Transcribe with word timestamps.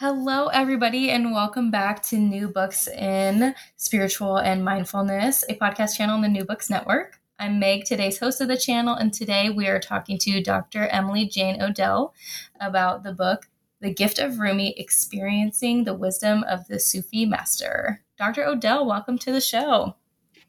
Hello, 0.00 0.46
everybody, 0.46 1.10
and 1.10 1.32
welcome 1.32 1.72
back 1.72 2.04
to 2.04 2.16
New 2.16 2.46
Books 2.46 2.86
in 2.86 3.52
Spiritual 3.74 4.36
and 4.36 4.64
Mindfulness, 4.64 5.42
a 5.48 5.56
podcast 5.56 5.96
channel 5.96 6.14
on 6.14 6.22
the 6.22 6.28
New 6.28 6.44
Books 6.44 6.70
Network. 6.70 7.18
I'm 7.40 7.58
Meg, 7.58 7.84
today's 7.84 8.20
host 8.20 8.40
of 8.40 8.46
the 8.46 8.56
channel, 8.56 8.94
and 8.94 9.12
today 9.12 9.50
we 9.50 9.66
are 9.66 9.80
talking 9.80 10.16
to 10.18 10.40
Dr. 10.40 10.86
Emily 10.86 11.26
Jane 11.26 11.60
O'Dell 11.60 12.14
about 12.60 13.02
the 13.02 13.12
book 13.12 13.48
The 13.80 13.92
Gift 13.92 14.20
of 14.20 14.38
Rumi 14.38 14.72
Experiencing 14.78 15.82
the 15.82 15.94
Wisdom 15.94 16.44
of 16.44 16.68
the 16.68 16.78
Sufi 16.78 17.26
Master. 17.26 18.04
Dr. 18.18 18.46
O'Dell, 18.46 18.86
welcome 18.86 19.18
to 19.18 19.32
the 19.32 19.40
show. 19.40 19.96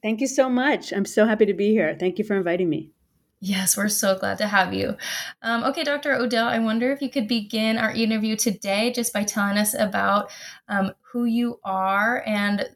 Thank 0.03 0.21
you 0.21 0.27
so 0.27 0.47
much. 0.47 0.93
I'm 0.93 1.05
so 1.05 1.25
happy 1.25 1.47
to 1.47 1.55
be 1.55 1.71
here. 1.71 1.97
Thank 1.99 2.19
you 2.19 2.23
for 2.23 2.35
inviting 2.35 2.69
me. 2.69 2.91
Yes, 3.41 3.77
we're 3.77 3.87
so 3.87 4.17
glad 4.17 4.37
to 4.39 4.47
have 4.47 4.73
you. 4.73 4.97
Um, 5.41 5.63
okay, 5.63 5.85
Dr. 5.85 6.13
O'Dell, 6.13 6.47
I 6.47 6.59
wonder 6.59 6.91
if 6.91 7.01
you 7.01 7.09
could 7.09 7.27
begin 7.27 7.77
our 7.77 7.91
interview 7.91 8.35
today 8.35 8.91
just 8.91 9.13
by 9.13 9.23
telling 9.23 9.57
us 9.57 9.73
about 9.73 10.29
um, 10.67 10.91
who 10.99 11.23
you 11.23 11.57
are 11.63 12.21
and 12.25 12.69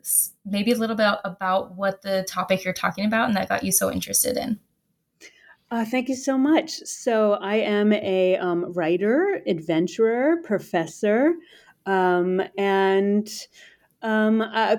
maybe 0.46 0.72
a 0.72 0.78
little 0.78 0.96
bit 0.96 1.16
about 1.26 1.76
what 1.76 2.02
the 2.02 2.26
topic 2.30 2.64
you're 2.64 2.74
talking 2.74 3.06
about 3.06 3.28
and 3.28 3.36
that 3.36 3.50
got 3.50 3.66
you 3.66 3.74
so 3.74 3.92
interested 3.92 4.38
in. 4.38 4.58
Uh, 5.70 5.84
thank 5.84 6.08
you 6.08 6.16
so 6.16 6.38
much. 6.38 6.72
So, 6.86 7.34
I 7.34 7.56
am 7.56 7.92
a 7.92 8.38
um, 8.38 8.72
writer, 8.74 9.42
adventurer, 9.48 10.38
professor, 10.44 11.34
um, 11.88 12.42
and 12.58 13.28
um, 14.04 14.42
uh, 14.42 14.78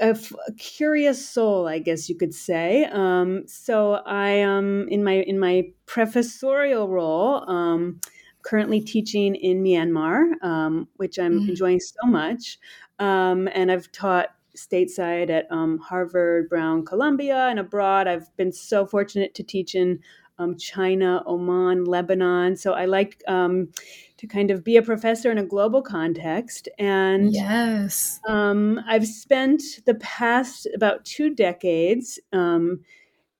a, 0.00 0.10
f- 0.10 0.32
a 0.46 0.52
curious 0.52 1.26
soul, 1.26 1.68
I 1.68 1.78
guess 1.78 2.08
you 2.08 2.16
could 2.16 2.34
say. 2.34 2.84
Um, 2.92 3.44
so 3.46 3.94
I 4.06 4.28
am 4.30 4.88
in 4.88 5.04
my 5.04 5.22
in 5.22 5.38
my 5.38 5.64
professorial 5.86 6.88
role. 6.88 7.48
Um, 7.48 8.00
currently 8.42 8.78
teaching 8.80 9.34
in 9.34 9.62
Myanmar, 9.62 10.42
um, 10.42 10.86
which 10.96 11.18
I'm 11.18 11.40
mm. 11.40 11.48
enjoying 11.48 11.80
so 11.80 12.06
much, 12.06 12.58
um, 12.98 13.48
and 13.54 13.72
I've 13.72 13.90
taught 13.90 14.34
stateside 14.56 15.30
at 15.30 15.50
um, 15.50 15.78
Harvard, 15.78 16.48
Brown, 16.48 16.84
Columbia, 16.84 17.48
and 17.48 17.58
abroad. 17.58 18.06
I've 18.06 18.34
been 18.36 18.52
so 18.52 18.86
fortunate 18.86 19.34
to 19.34 19.42
teach 19.42 19.74
in 19.74 19.98
um, 20.38 20.56
China, 20.56 21.22
Oman, 21.26 21.84
Lebanon. 21.84 22.56
So 22.56 22.72
I 22.72 22.86
like 22.86 23.22
um, 23.28 23.68
to 24.16 24.26
kind 24.26 24.50
of 24.50 24.64
be 24.64 24.76
a 24.76 24.82
professor 24.82 25.30
in 25.30 25.38
a 25.38 25.44
global 25.44 25.82
context. 25.82 26.68
And 26.78 27.32
yes, 27.32 28.20
um, 28.26 28.80
I've 28.86 29.06
spent 29.06 29.62
the 29.86 29.94
past 29.96 30.66
about 30.74 31.04
two 31.04 31.34
decades 31.34 32.18
um, 32.32 32.80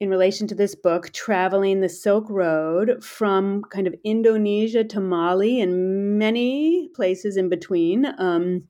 in 0.00 0.10
relation 0.10 0.47
to 0.49 0.54
this 0.54 0.75
book 0.75 1.12
traveling 1.12 1.81
the 1.81 1.88
Silk 1.88 2.28
Road 2.28 3.03
from 3.03 3.62
kind 3.71 3.87
of 3.87 3.94
Indonesia 4.04 4.84
to 4.84 5.00
Mali 5.00 5.60
and 5.60 6.19
many 6.19 6.88
places 6.94 7.37
in 7.37 7.49
between. 7.49 8.06
Um, 8.19 8.65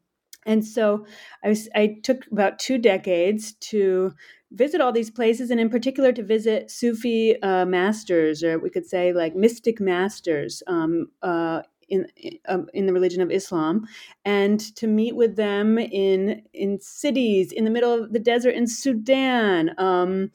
and 0.47 0.65
so 0.65 1.07
I, 1.43 1.49
was, 1.49 1.69
I 1.75 1.97
took 2.03 2.27
about 2.31 2.59
two 2.59 2.79
decades 2.79 3.55
to 3.55 4.13
visit 4.55 4.81
all 4.81 4.93
these 4.93 5.11
places 5.11 5.51
and 5.51 5.61
in 5.61 5.69
particular 5.69 6.13
to 6.13 6.23
visit 6.23 6.71
Sufi 6.71 7.41
uh, 7.43 7.67
masters, 7.67 8.43
or 8.43 8.59
we 8.59 8.71
could 8.71 8.87
say 8.87 9.13
like 9.13 9.35
mystic 9.35 9.81
masters 9.81 10.63
um, 10.67 11.09
uh, 11.23 11.63
in 11.89 12.07
um, 12.49 12.69
in 12.73 12.87
the 12.87 12.93
religion 12.93 13.21
of 13.21 13.31
Islam, 13.31 13.87
and 14.25 14.61
to 14.77 14.87
meet 14.87 15.17
with 15.17 15.37
them 15.37 15.79
in 15.79 16.43
in 16.53 16.81
cities 16.81 17.53
in 17.53 17.65
the 17.65 17.71
middle 17.71 17.93
of 17.93 18.13
the 18.13 18.19
desert 18.19 18.55
in 18.55 18.67
Sudan, 18.67 19.75
um, 19.79 20.31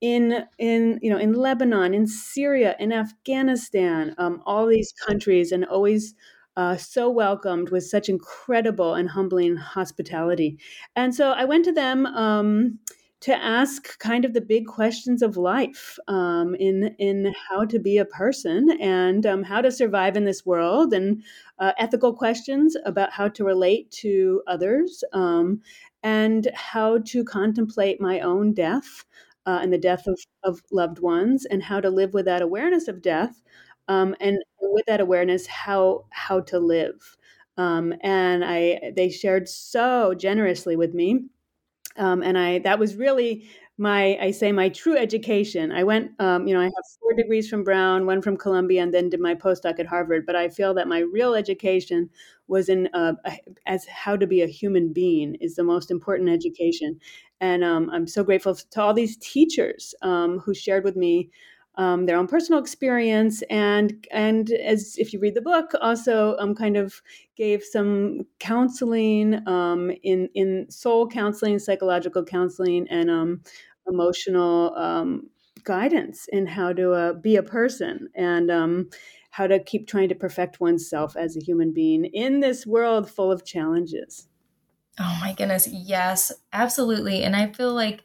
in 0.00 0.44
in 0.58 0.98
you 1.02 1.10
know 1.10 1.18
in 1.18 1.32
Lebanon, 1.34 1.94
in 1.94 2.06
Syria, 2.06 2.76
in 2.78 2.92
Afghanistan, 2.92 4.14
um, 4.18 4.42
all 4.46 4.66
these 4.66 4.92
countries, 5.06 5.52
and 5.52 5.64
always. 5.64 6.14
Uh, 6.56 6.76
so 6.76 7.08
welcomed 7.08 7.70
with 7.70 7.84
such 7.84 8.08
incredible 8.08 8.92
and 8.94 9.08
humbling 9.08 9.56
hospitality, 9.56 10.58
and 10.96 11.14
so 11.14 11.30
I 11.30 11.44
went 11.44 11.64
to 11.66 11.72
them 11.72 12.06
um, 12.06 12.80
to 13.20 13.34
ask 13.34 13.98
kind 13.98 14.24
of 14.24 14.32
the 14.32 14.40
big 14.40 14.66
questions 14.66 15.22
of 15.22 15.36
life 15.36 15.98
um, 16.08 16.54
in 16.54 16.94
in 16.98 17.34
how 17.48 17.64
to 17.64 17.78
be 17.78 17.98
a 17.98 18.04
person 18.04 18.70
and 18.80 19.26
um, 19.26 19.42
how 19.42 19.60
to 19.60 19.70
survive 19.70 20.16
in 20.16 20.24
this 20.24 20.46
world 20.46 20.92
and 20.94 21.22
uh, 21.58 21.72
ethical 21.78 22.14
questions 22.14 22.76
about 22.84 23.12
how 23.12 23.28
to 23.28 23.44
relate 23.44 23.90
to 23.90 24.42
others 24.46 25.04
um, 25.12 25.60
and 26.02 26.50
how 26.54 26.98
to 26.98 27.22
contemplate 27.24 28.00
my 28.00 28.20
own 28.20 28.54
death 28.54 29.04
uh, 29.46 29.58
and 29.62 29.72
the 29.72 29.78
death 29.78 30.06
of, 30.06 30.18
of 30.42 30.62
loved 30.72 30.98
ones 31.00 31.44
and 31.44 31.62
how 31.62 31.80
to 31.80 31.90
live 31.90 32.14
with 32.14 32.24
that 32.24 32.42
awareness 32.42 32.88
of 32.88 33.02
death 33.02 33.42
um, 33.88 34.14
and 34.20 34.38
with 34.62 34.86
that 34.86 35.00
awareness 35.00 35.46
how 35.46 36.04
how 36.10 36.40
to 36.40 36.58
live. 36.58 37.16
Um, 37.56 37.92
and 38.02 38.44
I 38.44 38.92
they 38.96 39.10
shared 39.10 39.48
so 39.48 40.14
generously 40.14 40.76
with 40.76 40.94
me 40.94 41.24
um, 41.96 42.22
and 42.22 42.38
I 42.38 42.58
that 42.60 42.78
was 42.78 42.96
really 42.96 43.48
my 43.78 44.18
I 44.20 44.30
say 44.30 44.52
my 44.52 44.68
true 44.68 44.96
education. 44.96 45.72
I 45.72 45.84
went, 45.84 46.12
um, 46.20 46.46
you 46.46 46.54
know, 46.54 46.60
I 46.60 46.64
have 46.64 46.84
four 47.00 47.14
degrees 47.14 47.48
from 47.48 47.64
Brown, 47.64 48.06
one 48.06 48.22
from 48.22 48.36
Columbia, 48.36 48.82
and 48.82 48.92
then 48.92 49.08
did 49.08 49.20
my 49.20 49.34
postdoc 49.34 49.78
at 49.80 49.86
Harvard. 49.86 50.26
But 50.26 50.36
I 50.36 50.48
feel 50.48 50.74
that 50.74 50.88
my 50.88 51.00
real 51.00 51.34
education 51.34 52.10
was 52.46 52.68
in 52.68 52.88
uh, 52.92 53.14
as 53.66 53.86
how 53.86 54.16
to 54.16 54.26
be 54.26 54.42
a 54.42 54.46
human 54.46 54.92
being 54.92 55.36
is 55.36 55.54
the 55.54 55.64
most 55.64 55.90
important 55.90 56.28
education. 56.28 57.00
And 57.40 57.64
um, 57.64 57.88
I'm 57.90 58.06
so 58.06 58.22
grateful 58.22 58.54
to 58.54 58.82
all 58.82 58.92
these 58.92 59.16
teachers 59.16 59.94
um, 60.02 60.40
who 60.40 60.52
shared 60.52 60.84
with 60.84 60.96
me 60.96 61.30
um, 61.80 62.04
their 62.04 62.18
own 62.18 62.26
personal 62.26 62.60
experience 62.60 63.42
and 63.48 64.06
and 64.10 64.50
as 64.50 64.96
if 64.98 65.14
you 65.14 65.18
read 65.18 65.34
the 65.34 65.40
book 65.40 65.72
also 65.80 66.36
um, 66.36 66.54
kind 66.54 66.76
of 66.76 67.00
gave 67.36 67.64
some 67.64 68.26
counseling 68.38 69.40
um, 69.48 69.90
in 70.02 70.28
in 70.34 70.70
soul 70.70 71.08
counseling 71.08 71.58
psychological 71.58 72.22
counseling 72.22 72.86
and 72.90 73.10
um, 73.10 73.40
emotional 73.88 74.76
um, 74.76 75.30
guidance 75.64 76.28
in 76.30 76.46
how 76.46 76.70
to 76.70 76.92
uh, 76.92 77.12
be 77.14 77.36
a 77.36 77.42
person 77.42 78.10
and 78.14 78.50
um, 78.50 78.90
how 79.30 79.46
to 79.46 79.58
keep 79.58 79.88
trying 79.88 80.10
to 80.10 80.14
perfect 80.14 80.60
oneself 80.60 81.16
as 81.16 81.34
a 81.34 81.40
human 81.40 81.72
being 81.72 82.04
in 82.04 82.40
this 82.40 82.66
world 82.66 83.10
full 83.10 83.32
of 83.32 83.42
challenges. 83.42 84.28
Oh 84.98 85.18
my 85.22 85.32
goodness 85.32 85.66
yes 85.66 86.30
absolutely 86.52 87.22
and 87.22 87.34
i 87.34 87.50
feel 87.52 87.72
like 87.72 88.02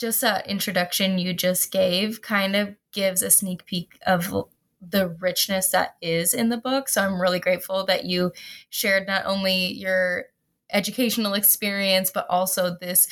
just 0.00 0.22
that 0.22 0.48
introduction 0.48 1.18
you 1.18 1.34
just 1.34 1.70
gave 1.70 2.22
kind 2.22 2.56
of 2.56 2.74
gives 2.92 3.22
a 3.22 3.30
sneak 3.30 3.66
peek 3.66 3.98
of 4.06 4.46
the 4.80 5.08
richness 5.20 5.68
that 5.68 5.96
is 6.00 6.32
in 6.32 6.48
the 6.48 6.56
book. 6.56 6.88
So 6.88 7.02
I'm 7.02 7.20
really 7.20 7.38
grateful 7.38 7.84
that 7.84 8.06
you 8.06 8.32
shared 8.70 9.06
not 9.06 9.26
only 9.26 9.74
your 9.74 10.24
educational 10.72 11.34
experience, 11.34 12.10
but 12.10 12.26
also 12.30 12.76
this 12.80 13.08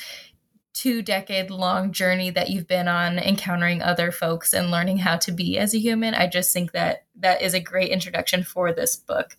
two 0.73 1.01
decade 1.01 1.51
long 1.51 1.91
journey 1.91 2.31
that 2.31 2.49
you've 2.49 2.67
been 2.67 2.87
on 2.87 3.19
encountering 3.19 3.81
other 3.81 4.11
folks 4.11 4.53
and 4.53 4.71
learning 4.71 4.97
how 4.97 5.17
to 5.17 5.31
be 5.31 5.59
as 5.59 5.75
a 5.75 5.79
human. 5.79 6.15
I 6.15 6.27
just 6.27 6.53
think 6.53 6.71
that 6.71 7.05
that 7.17 7.41
is 7.41 7.53
a 7.53 7.59
great 7.59 7.91
introduction 7.91 8.43
for 8.43 8.73
this 8.73 8.95
book. 8.95 9.37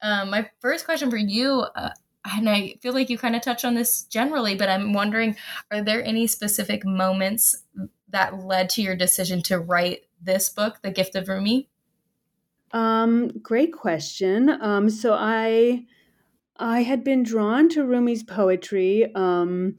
Um, 0.00 0.30
my 0.30 0.50
first 0.60 0.84
question 0.84 1.10
for 1.10 1.16
you, 1.16 1.60
uh, 1.76 1.90
and 2.24 2.48
I 2.48 2.76
feel 2.80 2.92
like 2.94 3.10
you 3.10 3.18
kind 3.18 3.34
of 3.34 3.42
touched 3.42 3.64
on 3.64 3.74
this 3.74 4.02
generally, 4.04 4.54
but 4.54 4.68
I'm 4.68 4.92
wondering 4.92 5.36
are 5.70 5.82
there 5.82 6.04
any 6.04 6.26
specific 6.26 6.84
moments 6.84 7.64
that 8.08 8.38
led 8.44 8.70
to 8.70 8.82
your 8.82 8.94
decision 8.94 9.42
to 9.42 9.58
write 9.58 10.02
this 10.20 10.48
book, 10.48 10.78
The 10.82 10.90
Gift 10.90 11.16
of 11.16 11.28
Rumi? 11.28 11.68
Um, 12.72 13.28
great 13.42 13.72
question. 13.72 14.48
Um, 14.62 14.88
so 14.88 15.14
I 15.14 15.84
I 16.56 16.82
had 16.82 17.02
been 17.02 17.22
drawn 17.22 17.68
to 17.70 17.84
Rumi's 17.84 18.22
poetry 18.22 19.12
um, 19.14 19.76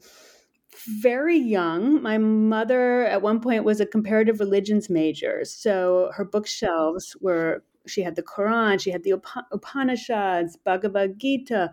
very 1.00 1.38
young. 1.38 2.02
My 2.02 2.18
mother, 2.18 3.04
at 3.04 3.22
one 3.22 3.40
point, 3.40 3.64
was 3.64 3.80
a 3.80 3.86
comparative 3.86 4.40
religions 4.40 4.90
major, 4.90 5.44
so 5.44 6.10
her 6.14 6.24
bookshelves 6.24 7.16
were. 7.20 7.64
She 7.86 8.00
had 8.00 8.16
the 8.16 8.22
Quran, 8.22 8.80
she 8.80 8.90
had 8.90 9.02
the 9.02 9.20
Upanishads, 9.52 10.56
Bhagavad 10.56 11.18
Gita, 11.18 11.70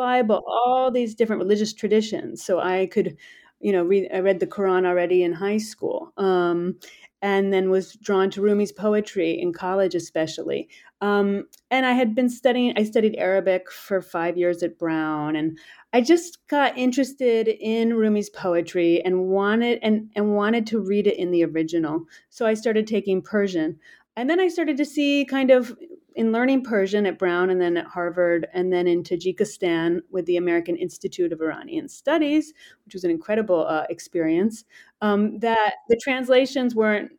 Bible, 0.00 0.42
all 0.46 0.90
these 0.90 1.14
different 1.14 1.42
religious 1.42 1.74
traditions. 1.74 2.42
So 2.42 2.58
I 2.58 2.86
could, 2.86 3.16
you 3.60 3.70
know, 3.72 3.84
read. 3.84 4.08
I 4.14 4.20
read 4.20 4.40
the 4.40 4.46
Quran 4.46 4.86
already 4.86 5.22
in 5.22 5.32
high 5.32 5.58
school. 5.58 6.12
Um, 6.16 6.76
and 7.22 7.52
then 7.52 7.68
was 7.68 7.92
drawn 7.96 8.30
to 8.30 8.40
Rumi's 8.40 8.72
poetry 8.72 9.38
in 9.38 9.52
college, 9.52 9.94
especially. 9.94 10.68
Um, 11.02 11.44
and 11.70 11.84
I 11.84 11.92
had 11.92 12.14
been 12.14 12.30
studying, 12.30 12.72
I 12.78 12.84
studied 12.84 13.14
Arabic 13.16 13.70
for 13.70 14.00
five 14.00 14.38
years 14.38 14.62
at 14.62 14.78
Brown, 14.78 15.36
and 15.36 15.58
I 15.92 16.00
just 16.00 16.38
got 16.48 16.78
interested 16.78 17.48
in 17.48 17.94
Rumi's 17.94 18.30
poetry 18.30 19.04
and 19.04 19.26
wanted 19.26 19.80
and, 19.82 20.10
and 20.16 20.34
wanted 20.34 20.66
to 20.68 20.80
read 20.80 21.06
it 21.06 21.18
in 21.18 21.30
the 21.30 21.44
original. 21.44 22.06
So 22.30 22.46
I 22.46 22.54
started 22.54 22.86
taking 22.86 23.20
Persian. 23.20 23.78
And 24.16 24.28
then 24.28 24.40
I 24.40 24.48
started 24.48 24.76
to 24.78 24.84
see 24.84 25.24
kind 25.24 25.50
of 25.50 25.76
in 26.14 26.32
learning 26.32 26.64
Persian 26.64 27.06
at 27.06 27.18
Brown 27.18 27.50
and 27.50 27.60
then 27.60 27.76
at 27.76 27.86
Harvard 27.86 28.48
and 28.52 28.72
then 28.72 28.86
in 28.86 29.02
Tajikistan 29.02 30.00
with 30.10 30.26
the 30.26 30.36
American 30.36 30.76
Institute 30.76 31.32
of 31.32 31.40
Iranian 31.40 31.88
Studies, 31.88 32.52
which 32.84 32.94
was 32.94 33.04
an 33.04 33.10
incredible 33.10 33.66
uh, 33.66 33.84
experience, 33.90 34.64
um, 35.00 35.38
that 35.38 35.74
the 35.88 35.98
translations 36.02 36.74
weren't 36.74 37.12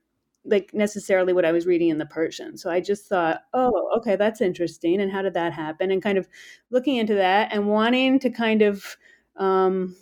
like 0.43 0.73
necessarily 0.73 1.33
what 1.33 1.45
I 1.45 1.51
was 1.51 1.67
reading 1.67 1.89
in 1.89 1.99
the 1.99 2.05
Persian. 2.05 2.57
So 2.57 2.69
I 2.69 2.81
just 2.81 3.07
thought, 3.07 3.41
oh, 3.53 3.91
okay, 3.97 4.15
that's 4.15 4.41
interesting. 4.41 4.99
And 4.99 5.11
how 5.11 5.21
did 5.21 5.35
that 5.35 5.53
happen? 5.53 5.91
And 5.91 6.01
kind 6.01 6.17
of 6.17 6.27
looking 6.71 6.97
into 6.97 7.13
that 7.15 7.53
and 7.53 7.67
wanting 7.67 8.19
to 8.19 8.29
kind 8.29 8.61
of 8.61 8.97
um, 9.37 9.95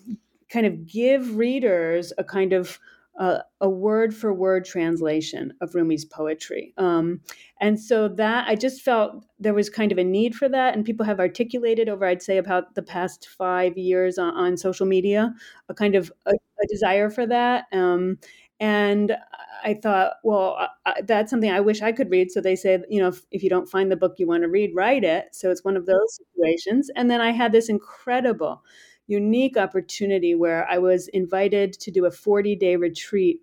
kind 0.50 0.66
of 0.66 0.88
give 0.88 1.36
readers 1.36 2.14
a 2.18 2.24
kind 2.24 2.54
of 2.54 2.80
uh, 3.19 3.39
a 3.60 3.69
word 3.69 4.16
for 4.16 4.33
word 4.33 4.63
translation 4.63 5.54
of 5.62 5.75
Rumi's 5.75 6.06
poetry. 6.06 6.74
Um, 6.77 7.19
and 7.60 7.77
so 7.80 8.07
that 8.07 8.48
I 8.48 8.56
just 8.56 8.81
felt 8.81 9.25
there 9.38 9.54
was 9.54 9.69
kind 9.69 9.92
of 9.92 9.98
a 9.98 10.04
need 10.04 10.36
for 10.36 10.48
that. 10.48 10.74
And 10.74 10.86
people 10.86 11.06
have 11.06 11.19
articulated 11.19 11.89
over, 11.89 12.06
I'd 12.06 12.24
say, 12.24 12.38
about 12.38 12.75
the 12.75 12.81
past 12.81 13.27
five 13.38 13.77
years 13.77 14.18
on, 14.18 14.33
on 14.36 14.56
social 14.56 14.86
media, 14.86 15.33
a 15.68 15.74
kind 15.74 15.95
of 15.95 16.12
a, 16.25 16.31
a 16.31 16.68
desire 16.69 17.10
for 17.10 17.27
that. 17.27 17.66
Um, 17.74 18.18
and 18.62 19.18
I 19.63 19.74
thought, 19.74 20.13
well, 20.24 20.69
I, 20.86 21.01
that's 21.01 21.30
something 21.30 21.51
I 21.51 21.60
wish 21.60 21.81
I 21.81 21.92
could 21.92 22.10
read. 22.10 22.31
So 22.31 22.39
they 22.39 22.56
say, 22.56 22.80
you 22.89 23.01
know, 23.01 23.10
if, 23.10 23.21
if 23.31 23.44
you 23.44 23.50
don't 23.50 23.69
find 23.69 23.92
the 23.92 23.98
book 23.98 24.16
you 24.18 24.27
want 24.27 24.44
to 24.44 24.50
read, 24.50 24.71
write 24.74 25.04
it. 25.04 25.27
So 25.33 25.51
it's 25.51 25.63
one 25.63 25.75
of 25.75 25.86
those 25.86 26.18
situations. 26.18 26.89
And 26.95 27.12
then 27.12 27.19
I 27.19 27.31
had 27.31 27.51
this 27.51 27.69
incredible 27.69 28.63
unique 29.10 29.58
opportunity 29.58 30.36
where 30.36 30.70
I 30.70 30.78
was 30.78 31.08
invited 31.10 31.74
to 31.74 31.92
do 31.92 32.06
a 32.06 32.12
40 32.12 32.56
day 32.56 32.76
retreat 32.76 33.42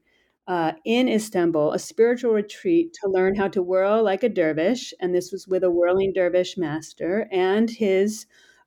uh, 0.49 0.73
in 0.85 1.09
Istanbul, 1.09 1.73
a 1.73 1.79
spiritual 1.79 2.33
retreat 2.33 2.93
to 3.03 3.11
learn 3.11 3.35
how 3.35 3.49
to 3.49 3.63
whirl 3.63 4.03
like 4.03 4.23
a 4.23 4.29
dervish. 4.29 4.95
And 5.01 5.13
this 5.13 5.33
was 5.33 5.49
with 5.49 5.65
a 5.65 5.71
whirling 5.71 6.13
dervish 6.13 6.57
master 6.57 7.29
and 7.33 7.69
his 7.69 8.27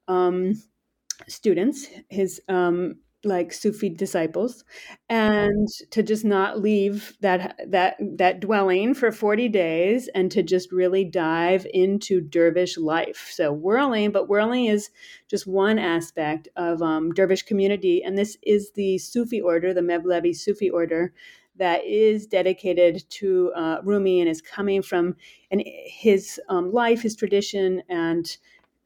um, 0.09 0.61
students, 1.27 1.87
his 2.09 2.41
um, 2.49 2.97
like 3.23 3.51
Sufi 3.51 3.89
disciples, 3.89 4.63
and 5.09 5.67
to 5.91 6.01
just 6.01 6.23
not 6.23 6.59
leave 6.59 7.13
that 7.21 7.59
that 7.67 7.97
that 7.99 8.39
dwelling 8.39 8.93
for 8.93 9.11
40 9.11 9.49
days 9.49 10.09
and 10.15 10.31
to 10.31 10.41
just 10.41 10.71
really 10.71 11.03
dive 11.03 11.67
into 11.73 12.21
dervish 12.21 12.77
life. 12.77 13.29
So 13.33 13.51
whirling, 13.51 14.11
but 14.11 14.29
whirling 14.29 14.65
is 14.65 14.89
just 15.27 15.47
one 15.47 15.79
aspect 15.79 16.47
of 16.55 16.81
um, 16.81 17.11
dervish 17.11 17.43
community, 17.43 18.03
and 18.03 18.17
this 18.17 18.37
is 18.43 18.71
the 18.71 18.97
Sufi 18.97 19.41
order, 19.41 19.73
the 19.73 19.81
Mevlevi 19.81 20.35
Sufi 20.35 20.69
order, 20.69 21.13
that 21.59 21.83
is 21.85 22.25
dedicated 22.25 23.03
to 23.09 23.51
uh, 23.55 23.81
Rumi 23.83 24.21
and 24.21 24.29
is 24.29 24.41
coming 24.41 24.81
from 24.81 25.15
and 25.51 25.61
his 25.85 26.39
um, 26.49 26.71
life, 26.71 27.01
his 27.01 27.15
tradition, 27.15 27.83
and 27.89 28.37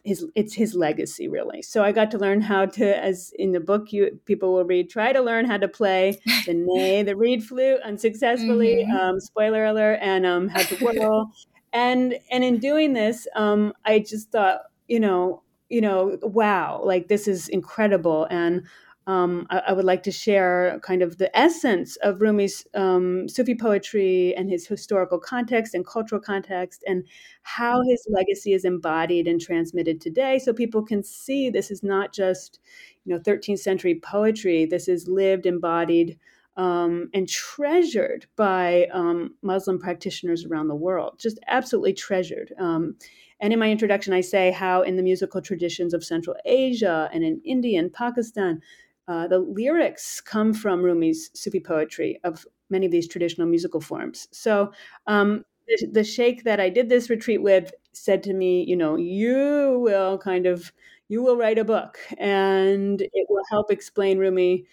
his 0.04 0.26
it's 0.36 0.54
his 0.54 0.76
legacy 0.76 1.28
really. 1.28 1.62
So 1.62 1.84
I 1.84 1.92
got 1.92 2.12
to 2.12 2.18
learn 2.18 2.42
how 2.42 2.66
to, 2.66 3.04
as 3.04 3.34
in 3.40 3.52
the 3.52 3.60
book, 3.60 3.94
you 3.94 4.20
people 4.26 4.54
will 4.54 4.66
read, 4.66 4.90
try 4.90 5.14
to 5.14 5.22
learn 5.22 5.46
how 5.46 5.58
to 5.58 5.68
play 5.68 6.20
the 6.46 6.54
ney, 6.68 7.04
the 7.04 7.16
reed 7.16 7.44
flute 7.44 7.80
unsuccessfully. 7.84 8.86
Mm-hmm. 8.86 8.98
Um, 8.98 9.20
spoiler 9.20 9.66
alert, 9.66 10.00
and 10.02 10.26
um, 10.26 10.50
how 10.50 10.64
to 10.64 10.76
whirl. 10.84 11.32
and 11.72 12.16
and 12.32 12.44
in 12.44 12.58
doing 12.60 12.94
this, 12.94 13.28
um, 13.36 13.74
I 13.86 14.00
just 14.00 14.32
thought, 14.32 14.62
you 14.88 15.00
know, 15.00 15.42
you 15.70 15.82
know, 15.82 16.18
wow, 16.22 16.82
like 16.84 17.08
this 17.08 17.28
is 17.28 17.48
incredible, 17.48 18.28
and 18.30 18.64
um, 19.06 19.48
I, 19.50 19.60
I, 19.68 19.74
would 19.74 19.84
like 19.84 20.04
to 20.04 20.12
share 20.12 20.80
kind 20.82 21.02
of 21.02 21.18
the 21.18 21.36
essence 21.38 21.98
of 21.98 22.22
Rumi's 22.22 22.66
um, 22.74 23.28
Sufi 23.28 23.54
poetry 23.54 24.34
and 24.36 24.50
his 24.50 24.66
historical 24.66 25.20
context 25.20 25.74
and 25.74 25.86
cultural 25.86 26.22
context, 26.22 26.84
and 26.88 27.04
how 27.42 27.82
his 27.84 28.08
legacy 28.10 28.54
is 28.54 28.64
embodied 28.64 29.28
and 29.28 29.42
transmitted 29.42 30.00
today, 30.00 30.40
so 30.40 30.54
people 30.54 30.84
can 30.84 31.04
see 31.04 31.50
this 31.50 31.70
is 31.70 31.84
not 31.84 32.14
just, 32.14 32.60
you 33.04 33.14
know, 33.14 33.20
13th 33.20 33.60
century 33.60 34.00
poetry. 34.02 34.66
This 34.66 34.88
is 34.88 35.08
lived, 35.10 35.46
embodied, 35.46 36.18
um, 36.56 37.10
and 37.14 37.28
treasured 37.28 38.28
by 38.38 38.88
um, 38.94 39.34
Muslim 39.42 39.80
practitioners 39.80 40.46
around 40.46 40.68
the 40.68 40.76
world. 40.76 41.20
Just 41.20 41.40
absolutely 41.48 41.94
treasured. 41.94 42.54
Um, 42.58 42.96
and 43.40 43.52
in 43.52 43.60
my 43.60 43.70
introduction, 43.70 44.14
I 44.14 44.22
say 44.22 44.52
how 44.52 44.84
in 44.84 44.96
the 44.96 45.04
musical 45.04 45.42
traditions 45.42 45.94
of 45.94 46.04
Central 46.04 46.38
Asia 46.46 47.10
and 47.12 47.26
in 47.26 47.42
India 47.44 47.78
and 47.78 47.92
Pakistan 47.92 48.62
uh, 49.08 49.28
the 49.28 49.40
lyrics 49.40 50.22
come 50.22 50.54
from 50.54 50.82
Rumi's 50.82 51.30
Sufi 51.34 51.60
poetry 51.60 52.20
of 52.24 52.46
many 52.70 52.86
of 52.86 52.92
these 52.92 53.08
traditional 53.08 53.48
musical 53.48 53.82
forms. 53.82 54.28
So 54.32 54.72
um, 55.08 55.46
the, 55.68 55.88
the 55.92 56.04
sheikh 56.04 56.44
that 56.44 56.60
I 56.60 56.70
did 56.70 56.90
this 56.90 57.10
retreat 57.10 57.42
with 57.42 57.74
said 57.92 58.24
to 58.24 58.34
me, 58.34 58.64
you 58.64 58.76
know, 58.76 58.96
you 58.96 59.80
will 59.82 60.18
kind 60.18 60.46
of 60.46 60.72
you 61.10 61.22
will 61.22 61.38
write 61.38 61.60
a 61.60 61.66
book 61.66 62.00
and 62.18 63.02
it 63.02 63.28
will 63.30 63.44
help 63.52 63.72
explain 63.72 64.18
Rumi 64.18 64.66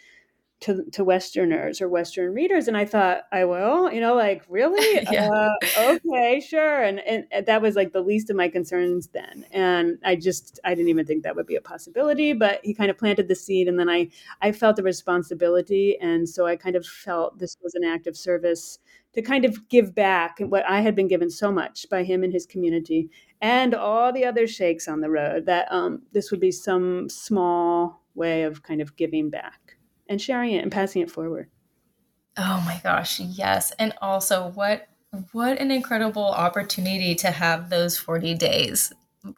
to, 0.60 0.84
to 0.92 1.02
Westerners 1.02 1.80
or 1.80 1.88
Western 1.88 2.34
readers. 2.34 2.68
And 2.68 2.76
I 2.76 2.84
thought, 2.84 3.22
I 3.32 3.44
will, 3.44 3.90
you 3.92 4.00
know, 4.00 4.14
like, 4.14 4.44
really? 4.48 5.06
yeah. 5.10 5.30
uh, 5.30 5.54
okay, 5.78 6.40
sure. 6.40 6.82
And, 6.82 7.00
and, 7.00 7.46
that 7.46 7.62
was 7.62 7.76
like 7.76 7.92
the 7.92 8.02
least 8.02 8.28
of 8.28 8.36
my 8.36 8.48
concerns 8.48 9.08
then. 9.08 9.46
And 9.50 9.98
I 10.04 10.16
just, 10.16 10.60
I 10.64 10.74
didn't 10.74 10.90
even 10.90 11.06
think 11.06 11.22
that 11.22 11.34
would 11.34 11.46
be 11.46 11.56
a 11.56 11.60
possibility, 11.60 12.34
but 12.34 12.60
he 12.62 12.74
kind 12.74 12.90
of 12.90 12.98
planted 12.98 13.28
the 13.28 13.34
seed. 13.34 13.68
And 13.68 13.78
then 13.78 13.88
I, 13.88 14.08
I 14.42 14.52
felt 14.52 14.76
the 14.76 14.82
responsibility. 14.82 15.96
And 16.00 16.28
so 16.28 16.46
I 16.46 16.56
kind 16.56 16.76
of 16.76 16.84
felt 16.84 17.38
this 17.38 17.56
was 17.62 17.74
an 17.74 17.84
act 17.84 18.06
of 18.06 18.16
service 18.16 18.78
to 19.14 19.22
kind 19.22 19.44
of 19.44 19.68
give 19.68 19.94
back 19.94 20.38
what 20.40 20.64
I 20.66 20.82
had 20.82 20.94
been 20.94 21.08
given 21.08 21.30
so 21.30 21.50
much 21.50 21.86
by 21.90 22.04
him 22.04 22.22
and 22.22 22.32
his 22.32 22.46
community 22.46 23.10
and 23.40 23.74
all 23.74 24.12
the 24.12 24.24
other 24.24 24.46
sheikhs 24.46 24.86
on 24.86 25.00
the 25.00 25.10
road 25.10 25.46
that 25.46 25.70
um, 25.72 26.02
this 26.12 26.30
would 26.30 26.40
be 26.40 26.52
some 26.52 27.08
small 27.08 28.02
way 28.14 28.42
of 28.42 28.62
kind 28.62 28.80
of 28.80 28.96
giving 28.96 29.30
back 29.30 29.59
and 30.10 30.20
sharing 30.20 30.52
it 30.52 30.62
and 30.62 30.72
passing 30.72 31.00
it 31.00 31.10
forward. 31.10 31.48
Oh 32.36 32.62
my 32.66 32.80
gosh, 32.82 33.20
yes. 33.20 33.72
And 33.78 33.94
also 34.02 34.48
what 34.50 34.88
what 35.32 35.58
an 35.58 35.70
incredible 35.70 36.26
opportunity 36.26 37.14
to 37.16 37.30
have 37.30 37.70
those 37.70 37.98
40 37.98 38.34
days. 38.34 38.92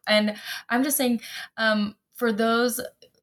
And 0.07 0.37
I'm 0.69 0.83
just 0.83 0.97
saying 0.97 1.21
um, 1.57 1.97
for 2.15 2.31
those 2.31 2.81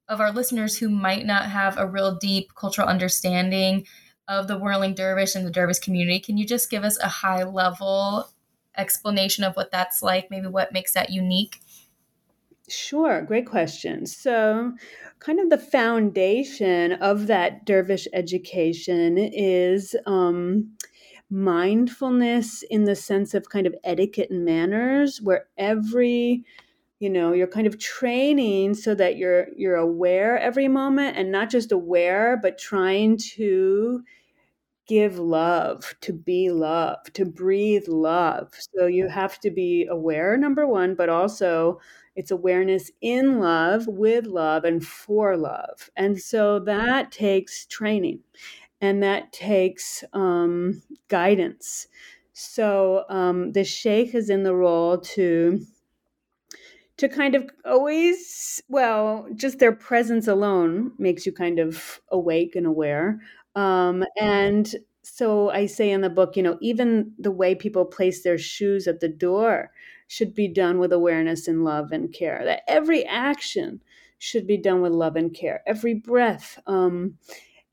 of 0.08 0.20
our 0.20 0.32
listeners 0.32 0.78
who 0.78 0.90
might 0.90 1.26
not 1.26 1.46
have 1.46 1.78
a 1.78 1.86
real 1.86 2.16
deep 2.16 2.56
cultural 2.56 2.88
understanding 2.88 3.86
of 4.28 4.48
the 4.48 4.58
whirling 4.58 4.96
dervish 4.96 5.36
and 5.36 5.46
the 5.46 5.52
dervish 5.52 5.80
community, 5.80 6.20
can 6.20 6.38
you 6.38 6.46
just 6.46 6.72
give 6.72 6.84
us 6.84 6.98
a 7.00 7.08
high 7.08 7.44
level 7.44 8.30
explanation 8.78 9.44
of 9.44 9.56
what 9.56 9.72
that's 9.72 10.02
like, 10.02 10.32
maybe 10.32 10.48
what 10.48 10.74
makes 10.74 10.94
that 10.94 11.12
unique? 11.12 11.62
Sure, 12.70 13.22
great 13.24 13.48
question. 13.48 14.06
So, 14.06 14.74
kind 15.20 15.40
of 15.40 15.50
the 15.50 15.58
foundation 15.58 16.94
of 16.94 17.28
that 17.28 17.66
dervish 17.66 18.08
education 18.14 19.18
is 19.18 19.96
um, 20.06 20.72
mindfulness 21.32 22.64
in 22.70 22.86
the 22.86 22.96
sense 22.96 23.34
of 23.34 23.50
kind 23.50 23.66
of 23.68 23.76
etiquette 23.84 24.30
and 24.30 24.46
manners, 24.46 25.20
where 25.22 25.48
every 25.58 26.44
you 27.00 27.10
know 27.10 27.34
you're 27.34 27.48
kind 27.48 27.68
of 27.68 27.80
training 27.80 28.74
so 28.76 28.96
that 28.96 29.18
you're 29.18 29.48
you're 29.58 29.76
aware 29.78 30.40
every 30.40 30.68
moment 30.70 31.18
and 31.18 31.32
not 31.32 31.50
just 31.50 31.72
aware 31.72 32.38
but 32.42 32.58
trying 32.60 33.18
to 33.18 34.04
give 34.88 35.20
love 35.20 35.94
to 36.02 36.12
be 36.14 36.50
love 36.50 36.98
to 37.14 37.24
breathe 37.26 37.88
love 37.88 38.50
so 38.74 38.88
you 38.88 39.08
have 39.08 39.40
to 39.40 39.52
be 39.52 39.86
aware 39.90 40.36
number 40.36 40.66
one 40.66 40.96
but 40.96 41.10
also 41.10 41.80
it's 42.20 42.32
awareness 42.32 42.92
in 43.02 43.40
love, 43.40 43.88
with 43.88 44.28
love, 44.28 44.66
and 44.66 44.86
for 44.86 45.38
love. 45.38 45.90
And 45.96 46.22
so 46.22 46.60
that 46.60 47.12
takes 47.12 47.66
training 47.66 48.20
and 48.82 49.02
that 49.04 49.32
takes 49.34 50.04
um, 50.14 50.82
guidance. 51.08 51.88
So 52.34 53.06
um, 53.10 53.54
the 53.54 53.64
sheikh 53.64 54.14
is 54.16 54.30
in 54.30 54.44
the 54.44 54.56
role 54.56 54.98
to 55.00 55.66
to 56.98 57.08
kind 57.08 57.36
of 57.36 57.50
always 57.66 58.62
well 58.68 59.28
just 59.36 59.60
their 59.60 59.72
presence 59.72 60.28
alone 60.28 60.92
makes 60.98 61.26
you 61.26 61.32
kind 61.32 61.60
of 61.60 62.02
awake 62.10 62.56
and 62.56 62.66
aware 62.66 63.20
um, 63.56 64.04
and 64.20 64.76
so 65.02 65.50
i 65.52 65.66
say 65.66 65.90
in 65.90 66.02
the 66.02 66.10
book 66.10 66.36
you 66.36 66.44
know 66.44 66.58
even 66.62 67.12
the 67.18 67.32
way 67.32 67.56
people 67.56 67.86
place 67.86 68.24
their 68.24 68.38
shoes 68.38 68.88
at 68.88 69.00
the 69.00 69.08
door 69.08 69.72
should 70.10 70.36
be 70.36 70.48
done 70.48 70.80
with 70.80 70.92
awareness 70.92 71.48
and 71.48 71.64
love 71.64 71.94
and 71.94 72.12
care 72.12 72.42
that 72.44 72.64
every 72.68 73.06
action 73.06 73.80
should 74.18 74.46
be 74.46 74.58
done 74.58 74.82
with 74.82 74.92
love 74.92 75.16
and 75.16 75.34
care 75.34 75.62
every 75.66 75.94
breath 75.94 76.60
um, 76.68 77.16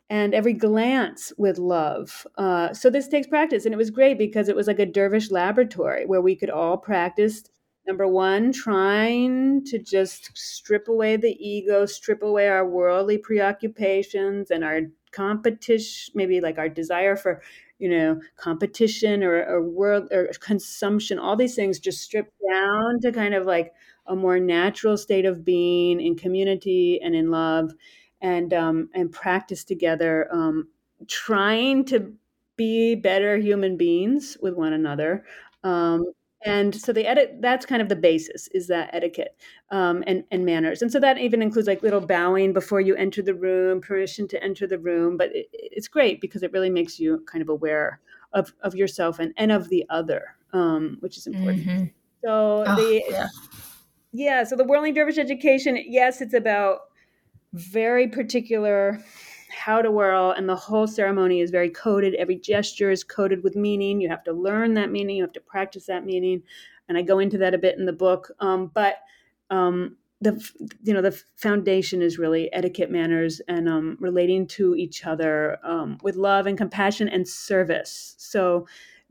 and 0.09 0.35
every 0.35 0.53
glance 0.53 1.33
with 1.37 1.59
love. 1.59 2.27
Uh, 2.39 2.73
so 2.73 2.89
this 2.89 3.09
takes 3.09 3.27
practice, 3.27 3.65
and 3.65 3.75
it 3.75 3.79
was 3.79 3.91
great 3.91 4.19
because 4.19 4.49
it 4.49 4.55
was 4.55 4.69
like 4.69 4.79
a 4.79 4.87
dervish 4.87 5.33
laboratory 5.33 6.07
where 6.07 6.21
we 6.21 6.37
could 6.37 6.51
all 6.51 6.77
practice 6.77 7.43
Number 7.87 8.09
one, 8.09 8.51
trying 8.51 9.65
to 9.67 9.79
just 9.79 10.37
strip 10.37 10.89
away 10.89 11.17
the 11.17 11.37
ego, 11.39 11.87
strip 11.87 12.21
away 12.21 12.49
our 12.49 12.67
worldly 12.67 13.17
preoccupations 13.17 14.51
and 14.51 14.65
our 14.65 14.81
competition, 15.13 16.13
maybe 16.17 16.41
like 16.41 16.59
our 16.59 16.69
desire 16.69 17.15
for, 17.15 17.43
you 17.79 17.89
know, 17.89 18.21
competition 18.37 19.23
or, 19.23 19.45
or 19.45 19.63
world 19.63 20.09
or 20.13 20.31
consumption, 20.41 21.19
all 21.19 21.37
these 21.37 21.55
things 21.55 21.79
just 21.79 22.01
strip 22.03 22.33
down 22.51 23.01
to 23.01 23.13
kind 23.13 23.35
of 23.35 23.47
like 23.47 23.73
a 24.07 24.17
more 24.17 24.39
natural 24.39 24.97
state 24.97 25.25
of 25.25 25.45
being 25.45 26.01
in 26.01 26.17
community 26.17 27.01
and 27.03 27.15
in 27.15 27.31
love 27.31 27.73
and 28.21 28.55
um, 28.55 28.89
and 28.95 29.13
practice 29.13 29.65
together, 29.65 30.29
um, 30.33 30.69
trying 31.07 31.85
to 31.85 32.13
be 32.57 32.95
better 32.95 33.37
human 33.37 33.77
beings 33.77 34.37
with 34.41 34.55
one 34.55 34.73
another. 34.73 35.25
Um, 35.63 36.05
and 36.47 36.75
so 36.75 36.93
the 36.93 37.07
edit 37.07 37.37
that's 37.41 37.67
kind 37.67 37.83
of 37.83 37.89
the 37.89 37.97
basis 37.97 38.49
is 38.49 38.69
that 38.69 38.89
etiquette 38.93 39.37
um, 39.71 40.03
and, 40.07 40.25
and 40.31 40.47
manners 40.47 40.81
and 40.81 40.91
so 40.91 41.01
that 41.01 41.19
even 41.19 41.43
includes 41.43 41.67
like 41.67 41.83
little 41.83 42.01
bowing 42.01 42.53
before 42.53 42.81
you 42.81 42.95
enter 42.95 43.21
the 43.21 43.35
room 43.35 43.81
permission 43.81 44.27
to 44.29 44.43
enter 44.43 44.67
the 44.67 44.79
room 44.79 45.17
but 45.17 45.35
it, 45.35 45.47
it's 45.53 45.89
great 45.89 46.21
because 46.21 46.43
it 46.43 46.53
really 46.53 46.71
makes 46.71 46.99
you 46.99 47.23
kind 47.31 47.43
of 47.43 47.49
aware 47.49 48.01
of, 48.33 48.53
of 48.63 48.75
yourself 48.75 49.19
and, 49.19 49.35
and 49.37 49.51
of 49.53 49.69
the 49.69 49.85
other 49.91 50.37
um, 50.53 50.97
which 51.01 51.19
is 51.19 51.27
important 51.27 51.67
mm-hmm. 51.67 51.85
so 52.25 52.65
oh, 52.67 52.77
the 52.77 53.03
yeah. 53.11 53.27
yeah 54.13 54.45
so 54.45 54.57
the 54.57 54.65
whirling 54.65 54.95
dervish 54.95 55.19
education 55.19 55.83
yes 55.87 56.21
it's 56.21 56.35
about 56.35 56.81
very 57.53 58.07
particular 58.07 59.03
how 59.57 59.83
to 59.83 59.91
whirl, 59.91 60.33
and 60.33 60.49
the 60.49 60.57
whole 60.57 60.87
ceremony 60.87 61.41
is 61.41 61.51
very 61.51 61.71
coded. 61.71 62.15
Every 62.15 62.37
gesture 62.37 62.91
is 62.91 63.03
coded 63.03 63.43
with 63.43 63.57
meaning. 63.57 64.01
You 64.01 64.09
have 64.09 64.25
to 64.25 64.33
learn 64.33 64.75
that 64.75 64.91
meaning. 64.91 65.17
You 65.17 65.23
have 65.23 65.33
to 65.33 65.41
practice 65.41 65.87
that 65.87 66.05
meaning, 66.05 66.43
and 66.89 66.97
I 66.99 67.03
go 67.03 67.19
into 67.19 67.39
that 67.39 67.55
a 67.55 67.59
bit 67.59 67.79
in 67.79 67.87
the 67.87 67.93
book. 67.93 68.31
Um, 68.41 68.71
but 68.73 68.97
um, 69.51 69.97
the 70.21 70.33
you 70.83 70.95
know 70.95 71.03
the 71.03 71.19
foundation 71.37 72.03
is 72.03 72.19
really 72.19 72.53
etiquette, 72.53 72.91
manners, 72.91 73.41
and 73.49 73.69
um, 73.69 73.97
relating 74.01 74.47
to 74.49 74.75
each 74.75 75.07
other 75.07 75.59
um, 75.65 75.99
with 76.03 76.17
love 76.17 76.47
and 76.47 76.59
compassion 76.59 77.09
and 77.09 77.27
service. 77.27 78.15
So 78.19 78.67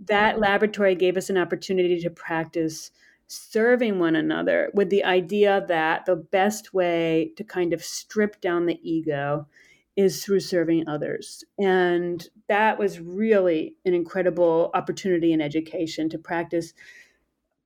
that 0.07 0.39
laboratory 0.39 0.95
gave 0.95 1.17
us 1.17 1.29
an 1.29 1.37
opportunity 1.37 1.99
to 2.01 2.09
practice 2.09 2.91
serving 3.27 3.97
one 3.97 4.15
another 4.15 4.69
with 4.73 4.89
the 4.89 5.03
idea 5.03 5.65
that 5.67 6.05
the 6.05 6.15
best 6.15 6.73
way 6.73 7.31
to 7.37 7.43
kind 7.43 7.73
of 7.73 7.83
strip 7.83 8.39
down 8.41 8.65
the 8.65 8.79
ego 8.87 9.47
is 9.95 10.23
through 10.23 10.41
serving 10.41 10.87
others. 10.87 11.43
And 11.57 12.27
that 12.49 12.77
was 12.77 12.99
really 12.99 13.75
an 13.85 13.93
incredible 13.93 14.71
opportunity 14.73 15.31
in 15.31 15.41
education 15.41 16.09
to 16.09 16.17
practice 16.17 16.73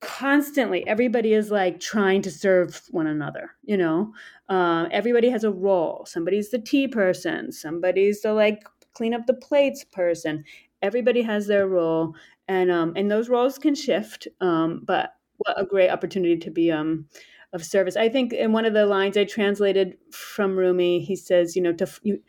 constantly. 0.01 0.87
Everybody 0.87 1.33
is 1.33 1.51
like 1.51 1.79
trying 1.79 2.21
to 2.21 2.31
serve 2.31 2.81
one 2.91 3.07
another, 3.07 3.51
you 3.63 3.77
know? 3.77 4.13
Uh, 4.47 4.87
everybody 4.91 5.29
has 5.29 5.43
a 5.43 5.51
role. 5.51 6.05
Somebody's 6.07 6.51
the 6.51 6.59
tea 6.59 6.87
person, 6.87 7.51
somebody's 7.51 8.21
the 8.21 8.33
like 8.33 8.63
clean 8.93 9.13
up 9.13 9.25
the 9.25 9.33
plates 9.33 9.83
person. 9.83 10.43
Everybody 10.81 11.21
has 11.21 11.47
their 11.47 11.67
role. 11.67 12.15
And, 12.47 12.71
um, 12.71 12.93
and 12.95 13.11
those 13.11 13.29
roles 13.29 13.57
can 13.57 13.75
shift, 13.75 14.27
um, 14.41 14.81
but 14.85 15.11
what 15.37 15.59
a 15.59 15.65
great 15.65 15.89
opportunity 15.89 16.37
to 16.37 16.51
be 16.51 16.71
um, 16.71 17.05
of 17.53 17.63
service. 17.65 17.95
I 17.95 18.09
think 18.09 18.33
in 18.33 18.51
one 18.51 18.65
of 18.65 18.73
the 18.73 18.85
lines 18.85 19.17
I 19.17 19.23
translated 19.23 19.97
from 20.11 20.57
Rumi, 20.57 20.99
he 20.99 21.15
says, 21.15 21.55
you 21.55 21.61
know, 21.61 21.73
to 21.73 21.87
you, 22.03 22.21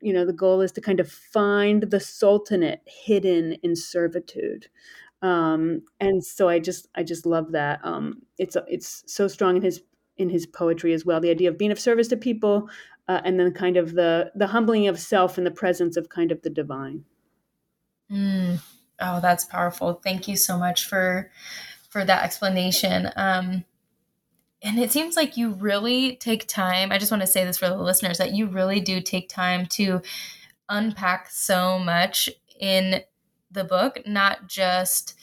you 0.00 0.12
know, 0.12 0.24
the 0.24 0.32
goal 0.32 0.60
is 0.60 0.72
to 0.72 0.80
kind 0.80 1.00
of 1.00 1.10
find 1.10 1.84
the 1.84 2.00
sultanate 2.00 2.82
hidden 2.86 3.54
in 3.62 3.76
servitude. 3.76 4.68
Um, 5.22 5.82
and 5.98 6.24
so 6.24 6.48
I 6.48 6.58
just 6.58 6.88
I 6.94 7.02
just 7.02 7.26
love 7.26 7.52
that. 7.52 7.80
Um, 7.84 8.22
it's 8.38 8.56
it's 8.68 9.04
so 9.06 9.28
strong 9.28 9.56
in 9.56 9.62
his 9.62 9.82
in 10.16 10.30
his 10.30 10.46
poetry 10.46 10.92
as 10.92 11.04
well. 11.04 11.20
The 11.20 11.30
idea 11.30 11.48
of 11.48 11.58
being 11.58 11.72
of 11.72 11.80
service 11.80 12.08
to 12.08 12.16
people, 12.16 12.68
uh, 13.08 13.20
and 13.24 13.38
then 13.38 13.52
kind 13.52 13.76
of 13.76 13.94
the 13.94 14.32
the 14.34 14.48
humbling 14.48 14.88
of 14.88 14.98
self 14.98 15.36
in 15.38 15.44
the 15.44 15.50
presence 15.50 15.96
of 15.96 16.08
kind 16.08 16.32
of 16.32 16.42
the 16.42 16.50
divine. 16.50 17.04
Mm. 18.10 18.60
Oh, 19.00 19.20
that's 19.20 19.44
powerful. 19.44 19.94
Thank 19.94 20.28
you 20.28 20.36
so 20.36 20.58
much 20.58 20.86
for 20.86 21.30
for 21.90 22.04
that 22.04 22.24
explanation. 22.24 23.10
Um, 23.16 23.64
and 24.62 24.78
it 24.78 24.92
seems 24.92 25.16
like 25.16 25.36
you 25.36 25.50
really 25.52 26.16
take 26.16 26.46
time. 26.46 26.92
I 26.92 26.98
just 26.98 27.10
want 27.10 27.22
to 27.22 27.26
say 27.26 27.44
this 27.44 27.58
for 27.58 27.68
the 27.68 27.76
listeners 27.76 28.18
that 28.18 28.34
you 28.34 28.46
really 28.46 28.80
do 28.80 29.00
take 29.00 29.28
time 29.28 29.66
to 29.66 30.02
unpack 30.68 31.30
so 31.30 31.78
much 31.78 32.28
in 32.58 33.02
the 33.50 33.64
book, 33.64 34.00
not 34.06 34.46
just 34.46 35.14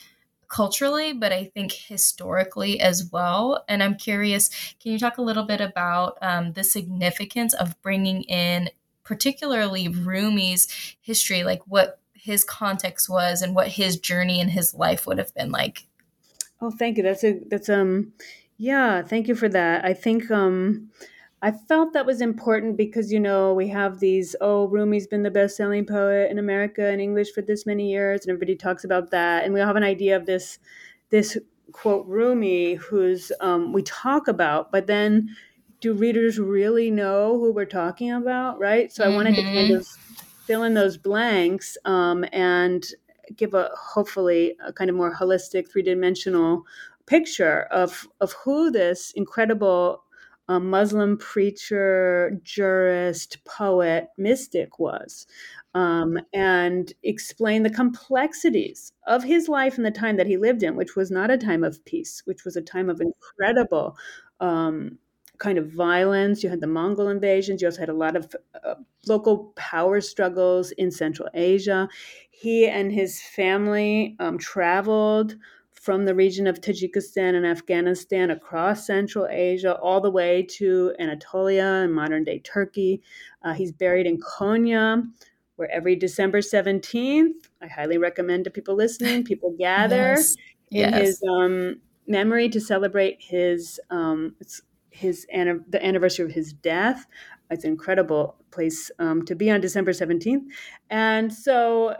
culturally, 0.49 1.13
but 1.13 1.31
I 1.31 1.45
think 1.45 1.71
historically 1.71 2.79
as 2.79 3.09
well. 3.11 3.63
And 3.67 3.83
I'm 3.83 3.95
curious, 3.95 4.49
can 4.79 4.91
you 4.91 4.99
talk 4.99 5.17
a 5.17 5.23
little 5.23 5.45
bit 5.45 5.61
about 5.61 6.17
um, 6.21 6.53
the 6.53 6.63
significance 6.63 7.53
of 7.53 7.79
bringing 7.81 8.23
in, 8.23 8.69
particularly 9.03 9.87
Rumi's 9.87 10.67
history, 11.01 11.43
like 11.43 11.61
what 11.67 11.99
his 12.13 12.43
context 12.43 13.09
was 13.09 13.41
and 13.41 13.55
what 13.55 13.67
his 13.67 13.97
journey 13.97 14.39
in 14.39 14.49
his 14.49 14.73
life 14.73 15.05
would 15.05 15.17
have 15.17 15.33
been 15.33 15.51
like? 15.51 15.85
Oh, 16.59 16.71
thank 16.71 16.97
you. 16.97 17.03
That's 17.03 17.23
a 17.23 17.39
that's 17.47 17.69
um 17.69 18.13
yeah, 18.57 19.01
thank 19.01 19.27
you 19.27 19.35
for 19.35 19.49
that. 19.49 19.85
I 19.85 19.93
think 19.93 20.31
um, 20.31 20.89
I 21.41 21.51
felt 21.51 21.93
that 21.93 22.05
was 22.05 22.21
important 22.21 22.77
because 22.77 23.11
you 23.11 23.19
know 23.19 23.53
we 23.53 23.67
have 23.69 23.99
these. 23.99 24.35
Oh, 24.41 24.67
Rumi's 24.67 25.07
been 25.07 25.23
the 25.23 25.31
best-selling 25.31 25.85
poet 25.85 26.31
in 26.31 26.39
America 26.39 26.89
in 26.89 26.99
English 26.99 27.31
for 27.33 27.41
this 27.41 27.65
many 27.65 27.91
years, 27.91 28.21
and 28.21 28.31
everybody 28.31 28.55
talks 28.55 28.83
about 28.83 29.11
that, 29.11 29.43
and 29.43 29.53
we 29.53 29.61
all 29.61 29.67
have 29.67 29.75
an 29.75 29.83
idea 29.83 30.15
of 30.15 30.25
this 30.25 30.59
this 31.09 31.37
quote 31.71 32.05
Rumi, 32.07 32.75
who's 32.75 33.31
um, 33.41 33.73
we 33.73 33.83
talk 33.83 34.27
about, 34.27 34.71
but 34.71 34.87
then 34.87 35.29
do 35.79 35.93
readers 35.93 36.39
really 36.39 36.89
know 36.89 37.37
who 37.37 37.51
we're 37.53 37.65
talking 37.65 38.11
about, 38.11 38.59
right? 38.59 38.91
So 38.91 39.03
mm-hmm. 39.03 39.11
I 39.11 39.15
wanted 39.15 39.35
to 39.35 39.41
kind 39.43 39.57
mm-hmm. 39.69 39.75
of 39.75 39.87
fill 40.45 40.63
in 40.63 40.73
those 40.73 40.97
blanks 40.97 41.77
um, 41.85 42.25
and 42.31 42.85
give 43.35 43.53
a 43.53 43.69
hopefully 43.77 44.55
a 44.65 44.73
kind 44.73 44.89
of 44.89 44.95
more 44.95 45.13
holistic, 45.13 45.69
three 45.69 45.83
dimensional 45.83 46.63
picture 47.07 47.61
of 47.71 48.07
of 48.21 48.33
who 48.43 48.71
this 48.71 49.11
incredible 49.15 50.03
um, 50.49 50.69
Muslim 50.69 51.17
preacher, 51.17 52.39
jurist, 52.43 53.43
poet, 53.43 54.07
mystic 54.17 54.79
was, 54.79 55.27
um, 55.73 56.17
and 56.33 56.93
explain 57.03 57.63
the 57.63 57.69
complexities 57.69 58.93
of 59.07 59.23
his 59.23 59.49
life 59.49 59.77
and 59.77 59.85
the 59.85 59.91
time 59.91 60.15
that 60.17 60.27
he 60.27 60.37
lived 60.37 60.63
in, 60.63 60.75
which 60.75 60.95
was 60.95 61.11
not 61.11 61.29
a 61.31 61.37
time 61.37 61.63
of 61.63 61.83
peace, 61.85 62.21
which 62.25 62.45
was 62.45 62.55
a 62.55 62.61
time 62.61 62.89
of 62.89 63.01
incredible 63.01 63.97
um, 64.39 64.97
kind 65.37 65.57
of 65.57 65.69
violence. 65.69 66.43
You 66.43 66.49
had 66.49 66.61
the 66.61 66.67
Mongol 66.67 67.09
invasions. 67.09 67.61
You 67.61 67.67
also 67.67 67.81
had 67.81 67.89
a 67.89 67.93
lot 67.93 68.15
of 68.15 68.33
uh, 68.63 68.75
local 69.05 69.51
power 69.55 70.01
struggles 70.01 70.71
in 70.71 70.91
Central 70.91 71.29
Asia. 71.33 71.89
He 72.31 72.67
and 72.67 72.91
his 72.91 73.21
family 73.21 74.15
um, 74.19 74.37
traveled 74.37 75.35
from 75.87 76.03
the 76.03 76.13
region 76.13 76.47
of 76.47 76.59
Tajikistan 76.59 77.33
and 77.33 77.45
Afghanistan 77.45 78.29
across 78.29 78.85
Central 78.85 79.25
Asia 79.25 79.73
all 79.75 80.01
the 80.01 80.11
way 80.11 80.45
to 80.57 80.93
Anatolia 80.99 81.63
and 81.63 81.93
modern 81.93 82.25
day 82.25 82.39
Turkey. 82.39 83.01
Uh, 83.41 83.53
he's 83.53 83.71
buried 83.71 84.05
in 84.05 84.19
Konya, 84.19 85.01
where 85.55 85.71
every 85.71 85.95
December 85.95 86.41
17th, 86.41 87.47
I 87.61 87.67
highly 87.67 87.97
recommend 87.97 88.43
to 88.43 88.49
people 88.49 88.75
listening, 88.75 89.23
people 89.23 89.55
gather 89.57 90.15
yes. 90.15 90.35
in 90.71 90.79
yes. 90.91 91.01
his 91.01 91.23
um, 91.23 91.79
memory 92.05 92.49
to 92.49 92.59
celebrate 92.59 93.15
his 93.21 93.79
um, 93.89 94.35
his 94.89 95.25
the 95.31 95.79
anniversary 95.81 96.25
of 96.25 96.33
his 96.33 96.51
death. 96.51 97.05
It's 97.49 97.63
an 97.63 97.71
incredible 97.71 98.35
place 98.51 98.91
um, 98.99 99.23
to 99.23 99.35
be 99.35 99.49
on 99.49 99.61
December 99.61 99.93
17th. 99.93 100.47
And 100.89 101.33
so 101.33 101.95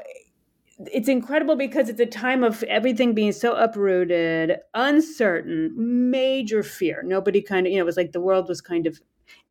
it's 0.86 1.08
incredible 1.08 1.56
because 1.56 1.90
it's 1.90 2.00
a 2.00 2.06
time 2.06 2.44
of 2.44 2.64
everything 2.64 3.14
being 3.14 3.32
so 3.32 3.56
uprooted, 3.56 4.58
uncertain, 4.74 5.74
major 5.76 6.64
fear. 6.64 7.02
Nobody 7.04 7.42
kind 7.42 7.66
of, 7.66 7.72
you 7.72 7.78
know, 7.78 7.84
it 7.84 7.86
was 7.86 7.98
like 7.98 8.12
the 8.12 8.22
world 8.22 8.48
was 8.48 8.62
kind 8.62 8.86
of 8.86 9.02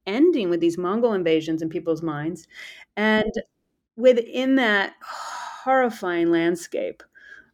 ending 0.07 0.51
with 0.51 0.61
these 0.61 0.79
Mongol 0.79 1.15
invasions 1.15 1.63
in 1.63 1.69
people's 1.69 2.03
minds. 2.03 2.47
And 2.97 3.33
within 3.97 4.55
that 4.57 4.95
horrifying 5.03 6.31
landscape 6.31 7.03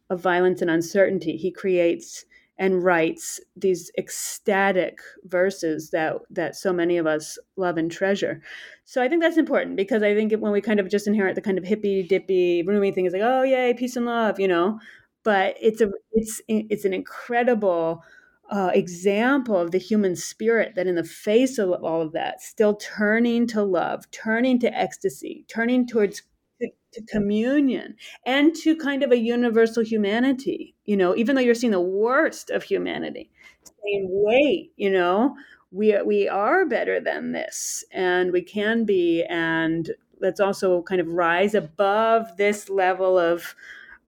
of 0.09 0.21
violence 0.21 0.61
and 0.61 0.69
uncertainty. 0.69 1.35
He 1.35 1.51
creates 1.51 2.25
and 2.57 2.83
writes 2.83 3.39
these 3.55 3.91
ecstatic 3.97 4.99
verses 5.25 5.89
that 5.91 6.17
that 6.29 6.55
so 6.55 6.71
many 6.71 6.97
of 6.97 7.07
us 7.07 7.37
love 7.55 7.77
and 7.77 7.91
treasure. 7.91 8.41
So 8.85 9.01
I 9.01 9.07
think 9.07 9.21
that's 9.21 9.37
important 9.37 9.75
because 9.75 10.03
I 10.03 10.13
think 10.13 10.33
when 10.33 10.51
we 10.51 10.61
kind 10.61 10.79
of 10.79 10.89
just 10.89 11.07
inherit 11.07 11.35
the 11.35 11.41
kind 11.41 11.57
of 11.57 11.63
hippy 11.63 12.03
dippy 12.03 12.63
Rumi 12.63 12.91
thing 12.91 13.05
is 13.05 13.13
like, 13.13 13.21
oh 13.23 13.43
yay, 13.43 13.73
peace 13.73 13.95
and 13.95 14.05
love, 14.05 14.39
you 14.39 14.47
know. 14.47 14.79
But 15.23 15.55
it's 15.61 15.81
a 15.81 15.89
it's 16.13 16.41
it's 16.47 16.85
an 16.85 16.93
incredible 16.93 18.03
uh, 18.49 18.71
example 18.73 19.57
of 19.57 19.71
the 19.71 19.77
human 19.79 20.15
spirit 20.15 20.73
that 20.75 20.85
in 20.85 20.95
the 20.95 21.03
face 21.03 21.57
of 21.57 21.71
all 21.83 22.01
of 22.01 22.11
that, 22.11 22.41
still 22.41 22.75
turning 22.75 23.47
to 23.47 23.63
love, 23.63 24.09
turning 24.11 24.59
to 24.59 24.77
ecstasy, 24.77 25.45
turning 25.47 25.87
towards 25.87 26.21
to, 26.61 26.69
to 26.93 27.01
communion 27.03 27.95
and 28.25 28.55
to 28.55 28.75
kind 28.75 29.03
of 29.03 29.11
a 29.11 29.17
universal 29.17 29.83
humanity, 29.83 30.75
you 30.85 30.97
know, 30.97 31.15
even 31.15 31.35
though 31.35 31.41
you're 31.41 31.55
seeing 31.55 31.71
the 31.71 31.81
worst 31.81 32.49
of 32.49 32.63
humanity, 32.63 33.29
saying, 33.63 34.07
wait, 34.09 34.71
you 34.77 34.89
know, 34.89 35.35
we, 35.71 35.99
we 36.03 36.27
are 36.29 36.65
better 36.65 36.99
than 36.99 37.31
this 37.31 37.83
and 37.91 38.31
we 38.31 38.41
can 38.41 38.85
be. 38.85 39.23
And 39.23 39.91
let's 40.19 40.39
also 40.39 40.81
kind 40.83 41.01
of 41.01 41.07
rise 41.07 41.55
above 41.55 42.37
this 42.37 42.69
level 42.69 43.17
of, 43.17 43.55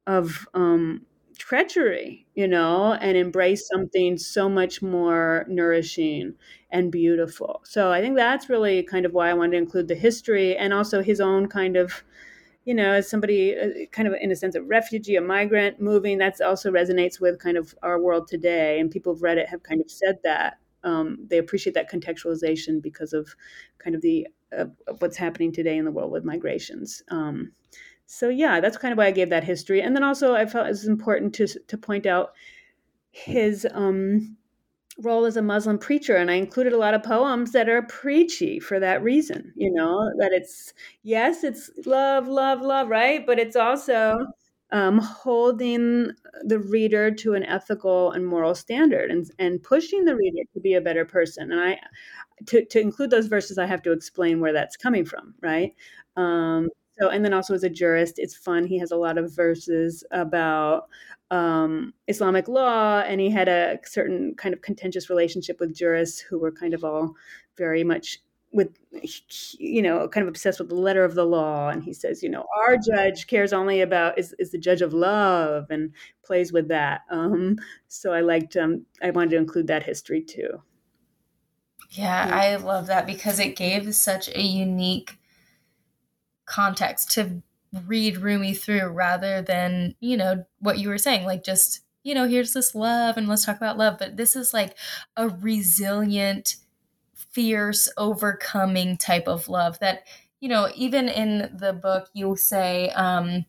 of, 0.07 0.47
um, 0.53 1.01
treachery, 1.37 2.25
you 2.33 2.47
know, 2.47 2.93
and 2.93 3.17
embrace 3.17 3.67
something 3.67 4.17
so 4.17 4.47
much 4.47 4.81
more 4.81 5.45
nourishing 5.49 6.33
and 6.71 6.91
beautiful. 6.91 7.61
So 7.65 7.91
I 7.91 8.01
think 8.01 8.15
that's 8.15 8.49
really 8.49 8.83
kind 8.83 9.05
of 9.05 9.13
why 9.13 9.29
I 9.29 9.33
wanted 9.33 9.51
to 9.51 9.57
include 9.57 9.87
the 9.87 9.95
history 9.95 10.55
and 10.55 10.73
also 10.73 11.01
his 11.01 11.19
own 11.19 11.47
kind 11.47 11.75
of, 11.75 12.03
you 12.65 12.73
know, 12.73 12.93
as 12.93 13.09
somebody 13.09 13.55
uh, 13.57 13.85
kind 13.91 14.07
of 14.07 14.15
in 14.19 14.31
a 14.31 14.35
sense 14.35 14.55
a 14.55 14.61
refugee, 14.61 15.15
a 15.15 15.21
migrant 15.21 15.79
moving, 15.79 16.17
that's 16.17 16.41
also 16.41 16.71
resonates 16.71 17.21
with 17.21 17.39
kind 17.39 17.57
of 17.57 17.73
our 17.83 17.99
world 18.01 18.27
today. 18.27 18.79
And 18.79 18.91
people 18.91 19.13
who've 19.13 19.21
read 19.23 19.37
it 19.37 19.47
have 19.49 19.63
kind 19.63 19.81
of 19.81 19.89
said 19.89 20.17
that. 20.23 20.57
Um, 20.83 21.17
they 21.31 21.39
appreciate 21.39 21.73
that 21.73 21.89
contextualization 21.89 22.79
because 22.79 23.11
of 23.11 23.35
kind 23.79 23.95
of 23.95 24.03
the 24.03 24.27
uh, 24.55 24.65
what's 24.99 25.17
happening 25.17 25.51
today 25.51 25.77
in 25.77 25.85
the 25.85 25.91
world 25.91 26.11
with 26.11 26.23
migrations. 26.23 27.01
Um, 27.09 27.53
so 28.05 28.29
yeah, 28.29 28.59
that's 28.59 28.77
kind 28.77 28.91
of 28.91 28.97
why 28.99 29.07
I 29.07 29.11
gave 29.11 29.31
that 29.31 29.43
history. 29.43 29.81
And 29.81 29.95
then 29.95 30.03
also 30.03 30.35
I 30.35 30.45
felt 30.45 30.67
it 30.67 30.69
was 30.69 30.87
important 30.87 31.33
to 31.35 31.47
to 31.47 31.77
point 31.77 32.05
out 32.05 32.33
his 33.11 33.65
um, 33.71 34.37
role 34.99 35.25
as 35.25 35.37
a 35.37 35.41
Muslim 35.41 35.77
preacher, 35.77 36.15
and 36.15 36.31
I 36.31 36.35
included 36.35 36.73
a 36.73 36.77
lot 36.77 36.93
of 36.93 37.03
poems 37.03 37.51
that 37.51 37.69
are 37.69 37.81
preachy 37.83 38.59
for 38.59 38.79
that 38.79 39.03
reason. 39.03 39.53
You 39.55 39.71
know 39.71 40.11
that 40.19 40.31
it's 40.33 40.73
yes, 41.03 41.43
it's 41.43 41.69
love, 41.85 42.27
love, 42.27 42.61
love, 42.61 42.89
right? 42.89 43.25
But 43.25 43.39
it's 43.39 43.55
also 43.55 44.15
um, 44.71 44.99
holding 44.99 46.11
the 46.43 46.59
reader 46.59 47.11
to 47.11 47.33
an 47.33 47.43
ethical 47.43 48.11
and 48.11 48.25
moral 48.25 48.55
standard, 48.55 49.11
and 49.11 49.29
and 49.39 49.61
pushing 49.63 50.05
the 50.05 50.15
reader 50.15 50.43
to 50.53 50.59
be 50.59 50.73
a 50.75 50.81
better 50.81 51.05
person. 51.05 51.51
And 51.51 51.61
I 51.61 51.79
to 52.47 52.65
to 52.65 52.79
include 52.79 53.09
those 53.11 53.27
verses, 53.27 53.57
I 53.57 53.65
have 53.65 53.81
to 53.83 53.91
explain 53.91 54.39
where 54.39 54.53
that's 54.53 54.77
coming 54.77 55.05
from, 55.05 55.35
right? 55.41 55.73
Um, 56.17 56.69
so 56.99 57.09
and 57.09 57.23
then 57.23 57.33
also 57.33 57.53
as 57.53 57.63
a 57.63 57.69
jurist 57.69 58.15
it's 58.17 58.35
fun 58.35 58.65
he 58.65 58.77
has 58.79 58.91
a 58.91 58.95
lot 58.95 59.17
of 59.17 59.33
verses 59.35 60.03
about 60.11 60.87
um, 61.31 61.93
islamic 62.07 62.47
law 62.47 62.99
and 62.99 63.19
he 63.19 63.29
had 63.29 63.47
a 63.47 63.79
certain 63.85 64.35
kind 64.35 64.53
of 64.53 64.61
contentious 64.61 65.09
relationship 65.09 65.59
with 65.59 65.75
jurists 65.75 66.19
who 66.19 66.37
were 66.37 66.51
kind 66.51 66.73
of 66.73 66.83
all 66.83 67.15
very 67.57 67.83
much 67.83 68.19
with 68.55 68.69
you 69.59 69.81
know 69.81 70.07
kind 70.07 70.23
of 70.23 70.29
obsessed 70.29 70.59
with 70.59 70.69
the 70.69 70.75
letter 70.75 71.03
of 71.03 71.13
the 71.13 71.25
law. 71.25 71.69
And 71.69 71.83
he 71.83 71.93
says 71.93 72.23
you 72.23 72.29
know 72.29 72.45
our 72.65 72.77
judge 72.77 73.27
cares 73.27 73.53
only 73.53 73.81
about 73.81 74.17
is, 74.17 74.33
is 74.39 74.51
the 74.51 74.57
judge 74.57 74.81
of 74.81 74.93
love 74.93 75.65
and 75.69 75.91
plays 76.23 76.53
with 76.53 76.69
that. 76.69 77.01
Um, 77.11 77.57
so 77.87 78.13
i 78.13 78.21
liked 78.21 78.55
um, 78.55 78.85
i 79.03 79.11
wanted 79.11 79.31
to 79.31 79.37
include 79.37 79.67
that 79.67 79.83
history 79.83 80.21
too. 80.21 80.61
Yeah, 81.91 82.27
yeah. 82.27 82.35
I 82.35 82.55
love 82.55 82.87
that 82.87 83.05
because 83.05 83.39
it 83.39 83.55
gave 83.55 83.93
such 83.93 84.29
a 84.29 84.41
unique 84.41 85.19
context 86.45 87.11
to 87.11 87.41
read 87.85 88.17
Rumi 88.17 88.53
through 88.53 88.87
rather 88.87 89.41
than, 89.41 89.95
you 89.99 90.17
know, 90.17 90.45
what 90.59 90.79
you 90.79 90.89
were 90.89 90.97
saying, 90.97 91.25
like 91.25 91.43
just, 91.43 91.81
you 92.03 92.13
know, 92.13 92.27
here's 92.27 92.53
this 92.53 92.75
love 92.75 93.17
and 93.17 93.27
let's 93.27 93.45
talk 93.45 93.57
about 93.57 93.77
love. 93.77 93.97
But 93.99 94.17
this 94.17 94.35
is 94.35 94.53
like 94.53 94.77
a 95.17 95.29
resilient, 95.29 96.55
fierce, 97.13 97.91
overcoming 97.97 98.97
type 98.97 99.27
of 99.27 99.49
love 99.49 99.79
that, 99.79 100.03
you 100.39 100.49
know, 100.49 100.69
even 100.75 101.09
in 101.09 101.57
the 101.57 101.73
book, 101.73 102.09
you'll 102.13 102.37
say, 102.37 102.89
um, 102.89 103.45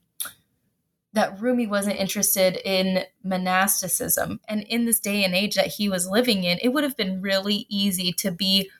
that 1.13 1.41
Rumi 1.41 1.67
wasn't 1.67 1.99
interested 1.99 2.59
in 2.63 3.05
monasticism. 3.25 4.39
And 4.49 4.63
in 4.65 4.85
this 4.85 5.01
day 5.01 5.25
and 5.25 5.35
age 5.35 5.55
that 5.55 5.69
he 5.69 5.89
was 5.89 6.07
living 6.07 6.45
in, 6.45 6.59
it 6.61 6.75
would 6.75 6.85
have 6.85 6.97
been 6.97 7.23
really 7.23 7.65
easy 7.71 8.13
to 8.19 8.31
be 8.31 8.71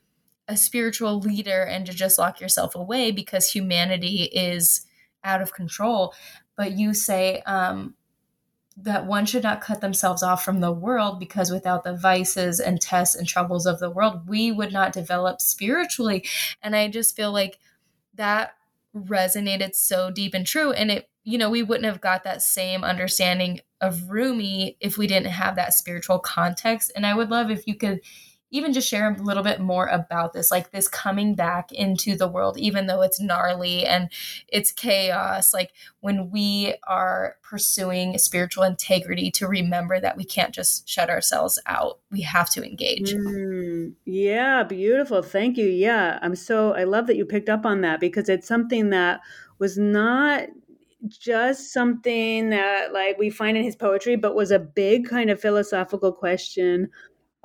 a 0.49 0.57
spiritual 0.57 1.19
leader 1.19 1.63
and 1.63 1.87
to 1.87 1.93
just 1.93 2.19
lock 2.19 2.41
yourself 2.41 2.75
away 2.75 3.11
because 3.11 3.51
humanity 3.51 4.31
is 4.33 4.87
out 5.25 5.43
of 5.43 5.53
control. 5.53 6.15
But 6.57 6.73
you 6.73 6.95
say 6.95 7.43
um, 7.47 7.95
that 8.77 9.07
one 9.07 9.27
should 9.27 9.43
not 9.43 9.61
cut 9.61 9.81
themselves 9.81 10.23
off 10.23 10.45
from 10.45 10.61
the 10.61 10.73
world 10.73 11.19
because 11.19 11.51
without 11.51 11.83
the 11.83 11.97
vices 11.97 12.61
and 12.61 12.81
tests 12.81 13.15
and 13.15 13.27
troubles 13.27 13.67
of 13.67 13.81
the 13.81 13.91
world, 13.91 14.29
we 14.29 14.53
would 14.53 14.73
not 14.73 14.93
develop 14.93 15.41
spiritually. 15.41 16.25
And 16.63 16.77
I 16.77 16.89
just 16.89 17.17
feel 17.17 17.33
like 17.33 17.59
that 18.15 18.55
resonated 18.95 19.75
so 19.75 20.11
deep 20.11 20.35
and 20.35 20.47
true. 20.47 20.73
And 20.73 20.91
it, 20.91 21.09
you 21.25 21.39
know, 21.39 21.51
we 21.51 21.63
wouldn't 21.63 21.87
have 21.87 22.01
got 22.01 22.25
that 22.25 22.43
same 22.43 22.85
understanding 22.85 23.61
of 23.81 24.11
Rumi 24.11 24.77
if 24.81 24.97
we 24.97 25.07
didn't 25.07 25.33
have 25.33 25.57
that 25.57 25.75
spiritual 25.75 26.19
context. 26.19 26.93
And 26.95 27.05
I 27.05 27.15
would 27.15 27.31
love 27.31 27.51
if 27.51 27.67
you 27.67 27.75
could 27.75 28.01
even 28.57 28.73
just 28.73 28.89
share 28.89 29.13
a 29.13 29.23
little 29.23 29.43
bit 29.43 29.61
more 29.61 29.87
about 29.87 30.33
this, 30.33 30.51
like 30.51 30.71
this 30.71 30.89
coming 30.89 31.35
back 31.35 31.71
into 31.73 32.17
the 32.17 32.27
world, 32.27 32.59
even 32.59 32.87
though 32.87 33.03
it's 33.03 33.21
gnarly 33.21 33.85
and 33.85 34.11
it's 34.49 34.73
chaos. 34.73 35.53
Like 35.53 35.73
when 36.01 36.31
we 36.31 36.75
are 36.89 37.37
pursuing 37.43 38.17
spiritual 38.19 38.65
integrity, 38.65 39.31
to 39.33 39.47
remember 39.47 40.01
that 40.01 40.17
we 40.17 40.25
can't 40.25 40.55
just 40.55 40.89
shut 40.89 41.11
ourselves 41.11 41.61
out, 41.67 41.99
we 42.11 42.23
have 42.23 42.51
to 42.51 42.65
engage. 42.67 43.13
Mm, 43.13 43.93
yeah, 44.05 44.63
beautiful. 44.63 45.23
Thank 45.23 45.57
you. 45.59 45.67
Yeah, 45.67 46.19
I'm 46.23 46.35
so, 46.35 46.75
I 46.75 46.85
love 46.85 47.07
that 47.07 47.17
you 47.17 47.25
picked 47.25 47.49
up 47.49 47.67
on 47.67 47.83
that 47.83 48.01
because 48.01 48.29
it's 48.29 48.49
something 48.49 48.91
that 48.91 49.21
was 49.59 49.79
not 49.79 50.49
just 51.09 51.73
something 51.73 52.51
that 52.51 52.93
like 52.93 53.19
we 53.19 53.31
find 53.31 53.57
in 53.57 53.63
his 53.63 53.77
poetry 53.77 54.17
but 54.17 54.35
was 54.35 54.51
a 54.51 54.59
big 54.59 55.09
kind 55.09 55.31
of 55.31 55.41
philosophical 55.41 56.11
question 56.11 56.91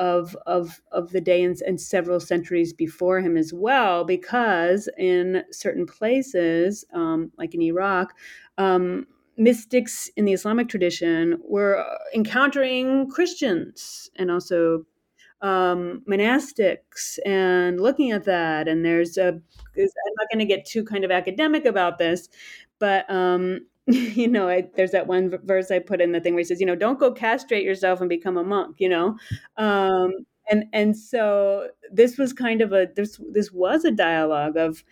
of 0.01 0.35
of 0.47 0.81
of 0.91 1.11
the 1.11 1.21
day 1.21 1.43
and, 1.43 1.61
and, 1.61 1.79
several 1.79 2.19
centuries 2.19 2.73
before 2.73 3.21
him 3.21 3.37
as 3.37 3.53
well, 3.53 4.03
because 4.03 4.89
in 4.97 5.43
certain 5.51 5.85
places, 5.85 6.83
um, 6.91 7.31
like 7.37 7.53
in 7.53 7.61
Iraq, 7.61 8.11
um, 8.57 9.05
mystics 9.37 10.09
in 10.17 10.25
the 10.25 10.33
Islamic 10.33 10.67
tradition 10.69 11.39
were 11.43 11.85
encountering 12.15 13.11
Christians 13.11 14.09
and 14.15 14.31
also 14.31 14.85
um, 15.43 16.01
monastics 16.09 17.19
and 17.23 17.79
looking 17.79 18.11
at 18.11 18.23
that. 18.25 18.67
And 18.67 18.83
there's 18.83 19.17
a, 19.17 19.27
I'm 19.27 20.15
not 20.17 20.29
going 20.31 20.39
to 20.39 20.45
get 20.45 20.65
too 20.65 20.83
kind 20.83 21.03
of 21.03 21.11
academic 21.11 21.65
about 21.65 21.99
this, 21.99 22.27
but 22.79 23.07
um, 23.07 23.67
you 24.15 24.27
know, 24.27 24.47
I, 24.49 24.69
there's 24.75 24.91
that 24.91 25.07
one 25.07 25.37
verse 25.43 25.71
I 25.71 25.79
put 25.79 26.01
in 26.01 26.11
the 26.11 26.19
thing 26.21 26.33
where 26.33 26.41
he 26.41 26.45
says, 26.45 26.59
you 26.59 26.65
know, 26.65 26.75
don't 26.75 26.99
go 26.99 27.11
castrate 27.11 27.63
yourself 27.63 27.99
and 27.99 28.09
become 28.09 28.37
a 28.37 28.43
monk, 28.43 28.77
you 28.79 28.89
know, 28.89 29.17
um, 29.57 30.13
and 30.49 30.65
and 30.73 30.97
so 30.97 31.69
this 31.91 32.17
was 32.17 32.33
kind 32.33 32.61
of 32.61 32.73
a 32.73 32.87
this 32.95 33.19
this 33.31 33.51
was 33.51 33.85
a 33.85 33.91
dialogue 33.91 34.57
of 34.57 34.83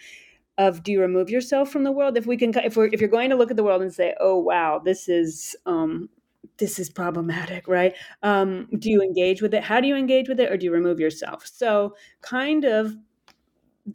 of 0.58 0.84
do 0.84 0.92
you 0.92 1.02
remove 1.02 1.30
yourself 1.30 1.72
from 1.72 1.84
the 1.84 1.92
world? 1.92 2.18
If 2.18 2.26
we 2.26 2.38
can 2.38 2.54
if 2.60 2.76
we're 2.78 2.88
if 2.88 3.00
you're 3.00 3.10
going 3.10 3.30
to 3.30 3.36
look 3.36 3.52
at 3.52 3.58
the 3.58 3.64
world 3.64 3.82
and 3.82 3.94
say 3.94 4.16
oh 4.20 4.38
wow 4.38 4.80
this 4.84 5.08
is 5.10 5.56
um 5.66 6.10
this 6.58 6.80
is 6.80 6.90
problematic 6.90 7.68
right? 7.68 7.94
Um 8.24 8.68
do 8.80 8.90
you 8.90 9.02
engage 9.02 9.42
with 9.42 9.54
it? 9.54 9.64
How 9.64 9.82
do 9.82 9.88
you 9.88 9.96
engage 9.96 10.30
with 10.30 10.40
it 10.40 10.52
or 10.52 10.58
do 10.58 10.66
you 10.66 10.72
remove 10.72 11.00
yourself? 11.00 11.46
So 11.48 11.96
kind 12.22 12.66
of 12.66 12.96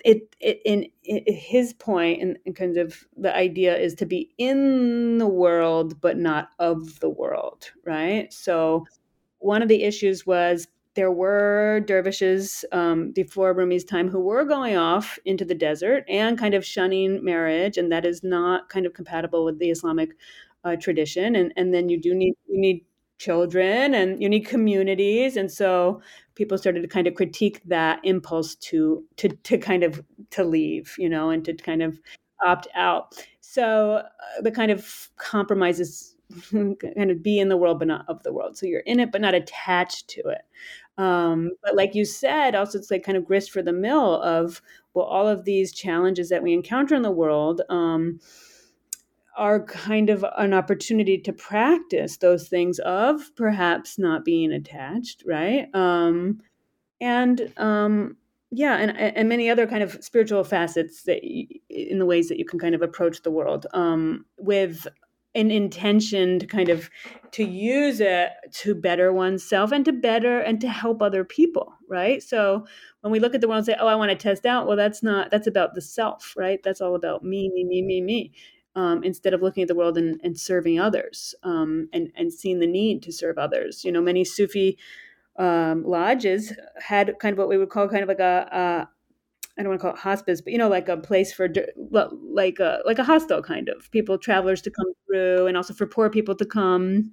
it, 0.04 0.34
it 0.40 0.60
in, 0.64 0.86
his 1.04 1.72
point 1.74 2.20
and, 2.22 2.38
and 2.46 2.56
kind 2.56 2.76
of 2.76 3.04
the 3.16 3.34
idea 3.34 3.76
is 3.76 3.94
to 3.94 4.06
be 4.06 4.32
in 4.38 5.18
the 5.18 5.26
world 5.26 6.00
but 6.00 6.16
not 6.16 6.48
of 6.58 6.98
the 7.00 7.08
world 7.08 7.70
right 7.84 8.32
so 8.32 8.84
one 9.38 9.62
of 9.62 9.68
the 9.68 9.84
issues 9.84 10.26
was 10.26 10.66
there 10.94 11.10
were 11.10 11.80
dervishes 11.86 12.64
um, 12.72 13.10
before 13.10 13.54
Rumi's 13.54 13.84
time 13.84 14.08
who 14.08 14.20
were 14.20 14.44
going 14.44 14.76
off 14.76 15.18
into 15.24 15.44
the 15.44 15.54
desert 15.54 16.04
and 16.08 16.38
kind 16.38 16.54
of 16.54 16.64
shunning 16.64 17.24
marriage, 17.24 17.76
and 17.76 17.90
that 17.90 18.06
is 18.06 18.22
not 18.22 18.68
kind 18.68 18.86
of 18.86 18.94
compatible 18.94 19.44
with 19.44 19.58
the 19.58 19.70
Islamic 19.70 20.10
uh, 20.64 20.76
tradition. 20.76 21.34
And 21.34 21.52
and 21.56 21.74
then 21.74 21.88
you 21.88 22.00
do 22.00 22.14
need 22.14 22.34
you 22.48 22.60
need 22.60 22.84
children 23.18 23.94
and 23.94 24.22
you 24.22 24.28
need 24.28 24.46
communities, 24.46 25.36
and 25.36 25.50
so 25.50 26.00
people 26.34 26.58
started 26.58 26.82
to 26.82 26.88
kind 26.88 27.06
of 27.06 27.14
critique 27.14 27.60
that 27.66 28.00
impulse 28.04 28.54
to 28.56 29.04
to 29.16 29.28
to 29.28 29.58
kind 29.58 29.82
of 29.82 30.02
to 30.30 30.44
leave 30.44 30.94
you 30.98 31.08
know 31.08 31.30
and 31.30 31.44
to 31.44 31.54
kind 31.54 31.82
of 31.82 31.98
opt 32.44 32.66
out 32.74 33.14
so 33.54 33.98
uh, 33.98 34.42
the 34.42 34.50
kind 34.50 34.72
of 34.72 35.10
compromises 35.16 36.16
kind 36.50 37.10
of 37.10 37.22
be 37.22 37.38
in 37.38 37.48
the 37.48 37.56
world 37.56 37.78
but 37.78 37.86
not 37.86 38.04
of 38.08 38.20
the 38.24 38.32
world. 38.32 38.56
So 38.56 38.66
you're 38.66 38.80
in 38.80 38.98
it 38.98 39.12
but 39.12 39.20
not 39.20 39.34
attached 39.34 40.08
to 40.08 40.22
it. 40.22 40.42
Um, 40.96 41.52
but 41.62 41.76
like 41.76 41.94
you 41.94 42.04
said, 42.04 42.56
also 42.56 42.78
it's 42.78 42.90
like 42.90 43.04
kind 43.04 43.16
of 43.16 43.24
grist 43.24 43.52
for 43.52 43.62
the 43.62 43.72
mill 43.72 44.20
of 44.22 44.60
well, 44.94 45.06
all 45.06 45.28
of 45.28 45.44
these 45.44 45.72
challenges 45.72 46.28
that 46.30 46.42
we 46.42 46.52
encounter 46.52 46.96
in 46.96 47.02
the 47.02 47.10
world. 47.12 47.62
Um, 47.68 48.18
are 49.36 49.64
kind 49.64 50.10
of 50.10 50.24
an 50.38 50.54
opportunity 50.54 51.18
to 51.18 51.32
practice 51.32 52.18
those 52.18 52.48
things 52.48 52.78
of 52.80 53.34
perhaps 53.36 53.98
not 53.98 54.24
being 54.24 54.52
attached, 54.52 55.22
right? 55.26 55.66
Um, 55.74 56.40
and 57.00 57.52
um, 57.56 58.16
yeah, 58.50 58.76
and 58.76 58.96
and 58.96 59.28
many 59.28 59.50
other 59.50 59.66
kind 59.66 59.82
of 59.82 60.02
spiritual 60.04 60.44
facets 60.44 61.02
that 61.04 61.24
you, 61.24 61.46
in 61.68 61.98
the 61.98 62.06
ways 62.06 62.28
that 62.28 62.38
you 62.38 62.44
can 62.44 62.58
kind 62.58 62.74
of 62.74 62.82
approach 62.82 63.22
the 63.22 63.30
world 63.30 63.66
um, 63.74 64.24
with 64.38 64.86
an 65.34 65.50
intention 65.50 66.38
to 66.38 66.46
kind 66.46 66.68
of 66.68 66.88
to 67.32 67.42
use 67.44 67.98
it 67.98 68.30
to 68.52 68.74
better 68.74 69.12
oneself 69.12 69.72
and 69.72 69.84
to 69.84 69.92
better 69.92 70.38
and 70.38 70.60
to 70.60 70.68
help 70.68 71.02
other 71.02 71.24
people 71.24 71.74
right? 71.88 72.22
So 72.22 72.66
when 73.00 73.12
we 73.12 73.20
look 73.20 73.34
at 73.34 73.40
the 73.40 73.48
world 73.48 73.58
and 73.58 73.66
say 73.66 73.76
oh 73.78 73.86
i 73.86 73.94
want 73.94 74.10
to 74.10 74.16
test 74.16 74.46
out 74.46 74.66
well 74.66 74.76
that's 74.76 75.02
not 75.02 75.30
that's 75.30 75.46
about 75.46 75.74
the 75.74 75.80
self 75.80 76.34
right? 76.36 76.60
That's 76.62 76.80
all 76.80 76.94
about 76.94 77.24
me 77.24 77.50
me 77.52 77.64
me 77.64 77.82
me 77.82 78.00
me 78.00 78.32
um, 78.76 79.02
instead 79.04 79.34
of 79.34 79.42
looking 79.42 79.62
at 79.62 79.68
the 79.68 79.74
world 79.74 79.96
and, 79.96 80.20
and 80.24 80.38
serving 80.38 80.80
others 80.80 81.34
um, 81.42 81.88
and, 81.92 82.10
and 82.16 82.32
seeing 82.32 82.60
the 82.60 82.66
need 82.66 83.02
to 83.02 83.12
serve 83.12 83.38
others. 83.38 83.84
You 83.84 83.92
know, 83.92 84.00
many 84.00 84.24
Sufi 84.24 84.78
um, 85.38 85.84
lodges 85.84 86.52
had 86.80 87.14
kind 87.20 87.32
of 87.32 87.38
what 87.38 87.48
we 87.48 87.58
would 87.58 87.70
call 87.70 87.88
kind 87.88 88.02
of 88.02 88.08
like 88.08 88.20
a, 88.20 88.48
a 88.52 88.88
I 89.56 89.62
don't 89.62 89.68
want 89.68 89.80
to 89.80 89.82
call 89.82 89.94
it 89.94 90.00
hospice, 90.00 90.40
but 90.40 90.52
you 90.52 90.58
know, 90.58 90.68
like 90.68 90.88
a 90.88 90.96
place 90.96 91.32
for 91.32 91.48
like 92.32 92.58
a 92.58 92.80
like 92.84 92.98
a 92.98 93.04
hostel 93.04 93.40
kind 93.40 93.68
of 93.68 93.88
people, 93.92 94.18
travelers 94.18 94.60
to 94.62 94.70
come 94.70 94.92
through, 95.06 95.46
and 95.46 95.56
also 95.56 95.72
for 95.72 95.86
poor 95.86 96.10
people 96.10 96.34
to 96.34 96.44
come, 96.44 97.12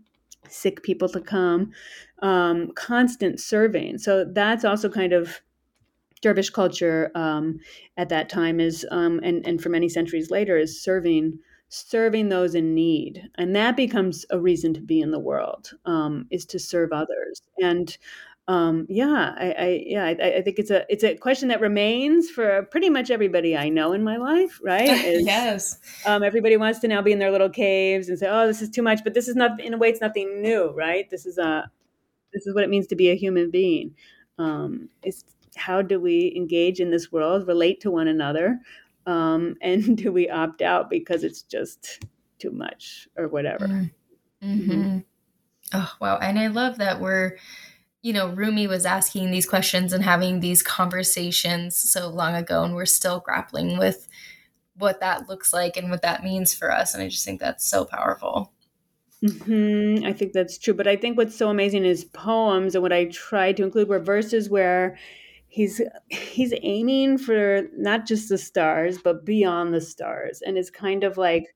sick 0.49 0.81
people 0.81 1.07
to 1.09 1.21
come, 1.21 1.71
um, 2.23 2.71
constant 2.75 3.39
serving. 3.39 3.99
So 3.99 4.25
that's 4.25 4.65
also 4.65 4.89
kind 4.89 5.13
of 5.13 5.41
dervish 6.21 6.49
culture 6.49 7.11
um, 7.15 7.59
at 7.97 8.09
that 8.09 8.29
time 8.29 8.59
is, 8.59 8.87
um, 8.89 9.19
and 9.23 9.45
and 9.45 9.61
for 9.61 9.69
many 9.69 9.87
centuries 9.87 10.31
later, 10.31 10.57
is 10.57 10.81
serving 10.81 11.37
serving 11.73 12.27
those 12.27 12.53
in 12.53 12.75
need. 12.75 13.29
And 13.35 13.55
that 13.55 13.77
becomes 13.77 14.25
a 14.29 14.39
reason 14.39 14.73
to 14.73 14.81
be 14.81 14.99
in 14.99 15.11
the 15.11 15.19
world 15.19 15.71
um, 15.85 16.27
is 16.29 16.45
to 16.47 16.59
serve 16.59 16.91
others. 16.91 17.41
And 17.61 17.97
um, 18.47 18.87
yeah 18.89 19.33
I, 19.37 19.51
I 19.51 19.83
yeah 19.85 20.03
I, 20.03 20.37
I, 20.37 20.41
think 20.41 20.57
it's 20.57 20.71
a 20.71 20.83
it's 20.91 21.03
a 21.03 21.15
question 21.15 21.47
that 21.49 21.61
remains 21.61 22.29
for 22.29 22.63
pretty 22.63 22.89
much 22.89 23.11
everybody 23.11 23.55
I 23.55 23.69
know 23.69 23.93
in 23.93 24.03
my 24.03 24.17
life 24.17 24.59
right 24.63 24.89
is, 25.05 25.25
yes. 25.25 25.79
um, 26.07 26.23
everybody 26.23 26.57
wants 26.57 26.79
to 26.79 26.87
now 26.87 27.03
be 27.03 27.11
in 27.11 27.19
their 27.19 27.31
little 27.31 27.51
caves 27.51 28.09
and 28.09 28.17
say 28.17 28.27
oh 28.27 28.47
this 28.47 28.61
is 28.61 28.69
too 28.69 28.81
much 28.81 29.03
but 29.03 29.13
this 29.13 29.27
is 29.27 29.35
not 29.35 29.61
in 29.61 29.75
a 29.75 29.77
way 29.77 29.89
it's 29.89 30.01
nothing 30.01 30.41
new 30.41 30.71
right? 30.71 31.09
This 31.11 31.25
is 31.25 31.37
a 31.37 31.69
this 32.33 32.47
is 32.47 32.55
what 32.55 32.63
it 32.63 32.69
means 32.69 32.87
to 32.87 32.95
be 32.95 33.09
a 33.09 33.15
human 33.15 33.51
being. 33.51 33.95
Um, 34.37 34.89
it's 35.03 35.23
how 35.55 35.81
do 35.81 35.99
we 35.99 36.33
engage 36.35 36.79
in 36.79 36.91
this 36.91 37.11
world 37.11 37.47
relate 37.47 37.81
to 37.81 37.91
one 37.91 38.07
another 38.07 38.59
um, 39.05 39.55
and 39.61 39.97
do 39.97 40.11
we 40.11 40.29
opt 40.29 40.61
out 40.61 40.89
because 40.89 41.23
it's 41.23 41.41
just 41.41 42.05
too 42.39 42.51
much 42.51 43.07
or 43.17 43.27
whatever 43.27 43.67
mm. 43.67 43.91
mm-hmm. 44.43 44.71
Mm-hmm. 44.71 44.97
oh 45.73 45.93
wow 45.99 46.17
and 46.17 46.39
i 46.39 46.47
love 46.47 46.77
that 46.79 46.99
we're 46.99 47.37
you 48.01 48.13
know 48.13 48.29
rumi 48.29 48.67
was 48.67 48.85
asking 48.85 49.29
these 49.29 49.45
questions 49.45 49.93
and 49.93 50.03
having 50.03 50.39
these 50.39 50.63
conversations 50.63 51.75
so 51.75 52.09
long 52.09 52.35
ago 52.35 52.63
and 52.63 52.73
we're 52.73 52.85
still 52.85 53.19
grappling 53.19 53.77
with 53.77 54.07
what 54.77 55.01
that 55.01 55.29
looks 55.29 55.53
like 55.53 55.77
and 55.77 55.91
what 55.91 56.01
that 56.01 56.23
means 56.23 56.53
for 56.53 56.71
us 56.71 56.95
and 56.95 57.03
i 57.03 57.07
just 57.07 57.23
think 57.23 57.39
that's 57.39 57.69
so 57.69 57.85
powerful 57.85 58.51
Mm-hmm. 59.23 60.05
I 60.05 60.13
think 60.13 60.33
that's 60.33 60.57
true. 60.57 60.73
But 60.73 60.87
I 60.87 60.95
think 60.95 61.17
what's 61.17 61.35
so 61.35 61.49
amazing 61.49 61.85
is 61.85 62.05
poems, 62.05 62.75
and 62.75 62.81
what 62.81 62.93
I 62.93 63.05
try 63.05 63.53
to 63.53 63.63
include 63.63 63.87
were 63.87 63.99
verses 63.99 64.49
where 64.49 64.97
he's 65.51 65.81
he's 66.07 66.53
aiming 66.61 67.17
for 67.17 67.63
not 67.75 68.07
just 68.07 68.29
the 68.29 68.37
stars 68.37 68.99
but 69.03 69.25
beyond 69.25 69.73
the 69.73 69.81
stars. 69.81 70.41
And 70.41 70.57
it's 70.57 70.69
kind 70.69 71.03
of 71.03 71.17
like 71.17 71.53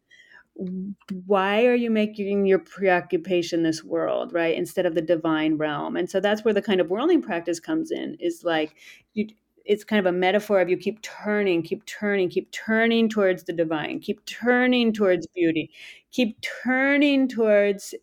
why 1.25 1.65
are 1.65 1.75
you 1.75 1.89
making 1.89 2.45
your 2.45 2.59
preoccupation 2.59 3.63
this 3.63 3.83
world 3.83 4.33
right 4.33 4.55
instead 4.55 4.85
of 4.85 4.95
the 4.95 5.01
divine 5.01 5.57
realm? 5.57 5.95
And 5.95 6.09
so 6.09 6.19
that's 6.19 6.43
where 6.43 6.53
the 6.53 6.61
kind 6.61 6.79
of 6.81 6.89
whirling 6.89 7.21
practice 7.21 7.59
comes 7.59 7.89
in 7.89 8.15
is 8.19 8.43
like 8.43 8.75
you 9.13 9.27
it's 9.63 9.83
kind 9.83 9.99
of 9.99 10.05
a 10.05 10.15
metaphor 10.17 10.59
of 10.59 10.69
you 10.69 10.77
keep 10.77 11.01
turning 11.01 11.63
keep 11.63 11.85
turning 11.85 12.29
keep 12.29 12.51
turning 12.51 13.09
towards 13.09 13.43
the 13.45 13.53
divine 13.53 13.99
keep 13.99 14.23
turning 14.25 14.93
towards 14.93 15.25
beauty 15.27 15.71
keep 16.11 16.39
turning 16.41 17.27
towards 17.27 17.95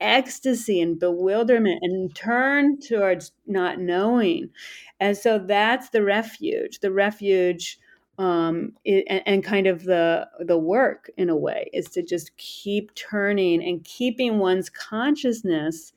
ecstasy 0.00 0.80
and 0.80 0.98
bewilderment 0.98 1.78
and 1.82 2.14
turn 2.14 2.78
towards 2.80 3.32
not 3.46 3.78
knowing. 3.78 4.50
And 5.00 5.16
so 5.16 5.38
that's 5.38 5.90
the 5.90 6.02
refuge. 6.02 6.80
The 6.80 6.92
refuge 6.92 7.78
um, 8.18 8.72
it, 8.84 9.04
and, 9.08 9.22
and, 9.24 9.44
kind 9.44 9.66
of 9.66 9.84
the 9.84 10.28
the 10.40 10.58
work 10.58 11.10
in 11.16 11.30
a 11.30 11.36
way 11.36 11.70
is 11.72 11.86
to 11.90 12.02
just 12.02 12.36
keep 12.36 12.94
turning 12.94 13.64
and 13.64 13.82
keeping 13.84 14.38
one's 14.38 14.68
consciousness 14.68 15.94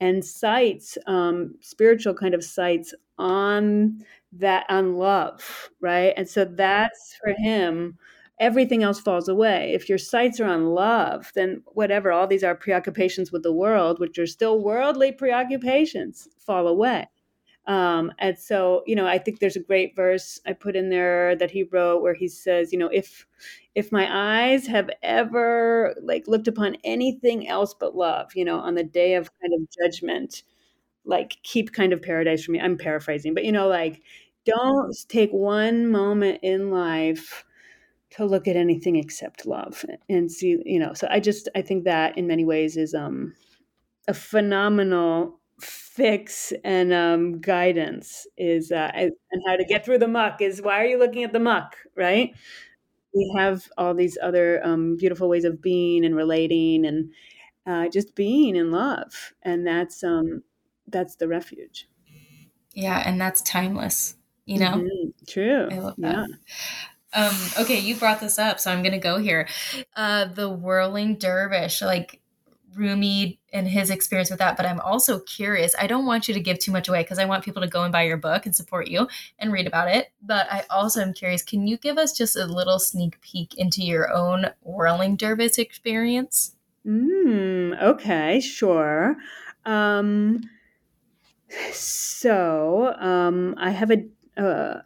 and 0.00 0.24
sights, 0.24 0.96
um, 1.06 1.54
spiritual 1.60 2.14
kind 2.14 2.34
of 2.34 2.42
sights 2.42 2.94
on 3.18 4.02
that 4.32 4.64
on 4.70 4.96
love, 4.96 5.70
right? 5.80 6.14
And 6.16 6.28
so 6.28 6.46
that's 6.46 7.16
for 7.22 7.34
him 7.36 7.98
everything 8.40 8.82
else 8.82 9.00
falls 9.00 9.28
away. 9.28 9.72
If 9.74 9.88
your 9.88 9.98
sights 9.98 10.40
are 10.40 10.46
on 10.46 10.66
love, 10.66 11.32
then 11.34 11.62
whatever, 11.66 12.12
all 12.12 12.26
these 12.26 12.44
are 12.44 12.54
preoccupations 12.54 13.32
with 13.32 13.42
the 13.42 13.52
world, 13.52 13.98
which 14.00 14.18
are 14.18 14.26
still 14.26 14.62
worldly 14.62 15.12
preoccupations, 15.12 16.28
fall 16.38 16.68
away. 16.68 17.06
Um, 17.66 18.12
and 18.18 18.38
so, 18.38 18.82
you 18.86 18.96
know, 18.96 19.06
I 19.06 19.18
think 19.18 19.40
there's 19.40 19.56
a 19.56 19.62
great 19.62 19.94
verse 19.94 20.40
I 20.46 20.54
put 20.54 20.74
in 20.74 20.88
there 20.88 21.36
that 21.36 21.50
he 21.50 21.64
wrote 21.64 22.02
where 22.02 22.14
he 22.14 22.26
says, 22.28 22.72
you 22.72 22.78
know, 22.78 22.88
if 22.88 23.26
if 23.74 23.92
my 23.92 24.08
eyes 24.10 24.66
have 24.66 24.90
ever 25.02 25.94
like 26.02 26.26
looked 26.26 26.48
upon 26.48 26.76
anything 26.84 27.46
else 27.48 27.74
but 27.78 27.94
love, 27.94 28.30
you 28.34 28.44
know, 28.44 28.58
on 28.58 28.74
the 28.74 28.84
day 28.84 29.14
of 29.14 29.30
kind 29.40 29.52
of 29.54 29.68
judgment, 29.82 30.44
like 31.04 31.38
keep 31.42 31.72
kind 31.72 31.92
of 31.92 32.02
paradise 32.02 32.44
for 32.44 32.52
me. 32.52 32.60
I'm 32.60 32.76
paraphrasing, 32.78 33.34
but 33.34 33.44
you 33.44 33.52
know, 33.52 33.68
like 33.68 34.02
don't 34.44 34.94
take 35.08 35.30
one 35.30 35.88
moment 35.88 36.40
in 36.42 36.70
life 36.70 37.44
to 38.10 38.24
look 38.24 38.48
at 38.48 38.56
anything 38.56 38.96
except 38.96 39.46
love 39.46 39.84
and 40.08 40.30
see 40.32 40.58
you 40.64 40.78
know 40.78 40.92
so 40.94 41.06
i 41.10 41.20
just 41.20 41.48
i 41.54 41.62
think 41.62 41.84
that 41.84 42.16
in 42.16 42.26
many 42.26 42.44
ways 42.44 42.76
is 42.76 42.94
um 42.94 43.34
a 44.08 44.14
phenomenal 44.14 45.40
fix 45.60 46.52
and 46.64 46.92
um 46.92 47.40
guidance 47.40 48.26
is 48.36 48.70
uh 48.72 48.90
and 48.94 49.12
how 49.46 49.56
to 49.56 49.64
get 49.64 49.84
through 49.84 49.98
the 49.98 50.08
muck 50.08 50.40
is 50.40 50.62
why 50.62 50.80
are 50.80 50.86
you 50.86 50.98
looking 50.98 51.24
at 51.24 51.32
the 51.32 51.40
muck 51.40 51.76
right? 51.96 52.34
We 53.14 53.34
have 53.38 53.70
all 53.78 53.94
these 53.94 54.18
other 54.22 54.64
um 54.64 54.96
beautiful 54.96 55.28
ways 55.28 55.44
of 55.44 55.60
being 55.62 56.04
and 56.04 56.14
relating 56.16 56.84
and 56.86 57.12
uh 57.66 57.88
just 57.88 58.14
being 58.14 58.56
in 58.56 58.70
love. 58.70 59.34
And 59.42 59.66
that's 59.66 60.04
um 60.04 60.42
that's 60.86 61.16
the 61.16 61.28
refuge. 61.28 61.88
Yeah 62.74 63.02
and 63.04 63.20
that's 63.20 63.42
timeless 63.42 64.16
you 64.46 64.58
know? 64.58 64.72
Mm-hmm. 64.72 65.10
true. 65.28 65.68
I 65.70 65.78
love 65.78 65.96
that. 66.00 66.14
Yeah. 66.14 66.26
Um, 67.14 67.34
okay, 67.58 67.78
you 67.78 67.96
brought 67.96 68.20
this 68.20 68.38
up, 68.38 68.60
so 68.60 68.70
I'm 68.70 68.82
gonna 68.82 68.98
go 68.98 69.18
here. 69.18 69.48
Uh, 69.96 70.26
the 70.26 70.48
whirling 70.48 71.16
dervish, 71.16 71.80
like 71.80 72.20
Rumi 72.74 73.40
and 73.52 73.66
his 73.66 73.90
experience 73.90 74.30
with 74.30 74.38
that, 74.38 74.56
but 74.56 74.66
I'm 74.66 74.80
also 74.80 75.20
curious. 75.20 75.74
I 75.78 75.86
don't 75.86 76.06
want 76.06 76.28
you 76.28 76.34
to 76.34 76.40
give 76.40 76.58
too 76.58 76.70
much 76.70 76.88
away 76.88 77.02
because 77.02 77.18
I 77.18 77.24
want 77.24 77.44
people 77.44 77.62
to 77.62 77.68
go 77.68 77.82
and 77.82 77.92
buy 77.92 78.02
your 78.02 78.16
book 78.16 78.46
and 78.46 78.54
support 78.54 78.88
you 78.88 79.08
and 79.38 79.52
read 79.52 79.66
about 79.66 79.88
it. 79.88 80.12
But 80.22 80.46
I 80.50 80.64
also 80.70 81.00
am 81.00 81.12
curious, 81.12 81.42
can 81.42 81.66
you 81.66 81.76
give 81.76 81.98
us 81.98 82.16
just 82.16 82.36
a 82.36 82.46
little 82.46 82.78
sneak 82.78 83.20
peek 83.20 83.54
into 83.56 83.82
your 83.82 84.12
own 84.12 84.46
whirling 84.62 85.16
dervish 85.16 85.58
experience? 85.58 86.54
Mm, 86.86 87.82
okay, 87.82 88.40
sure. 88.40 89.16
Um, 89.64 90.40
so 91.72 92.94
um, 92.98 93.54
I 93.58 93.70
have 93.70 93.90
a 93.90 94.04
uh, 94.38 94.80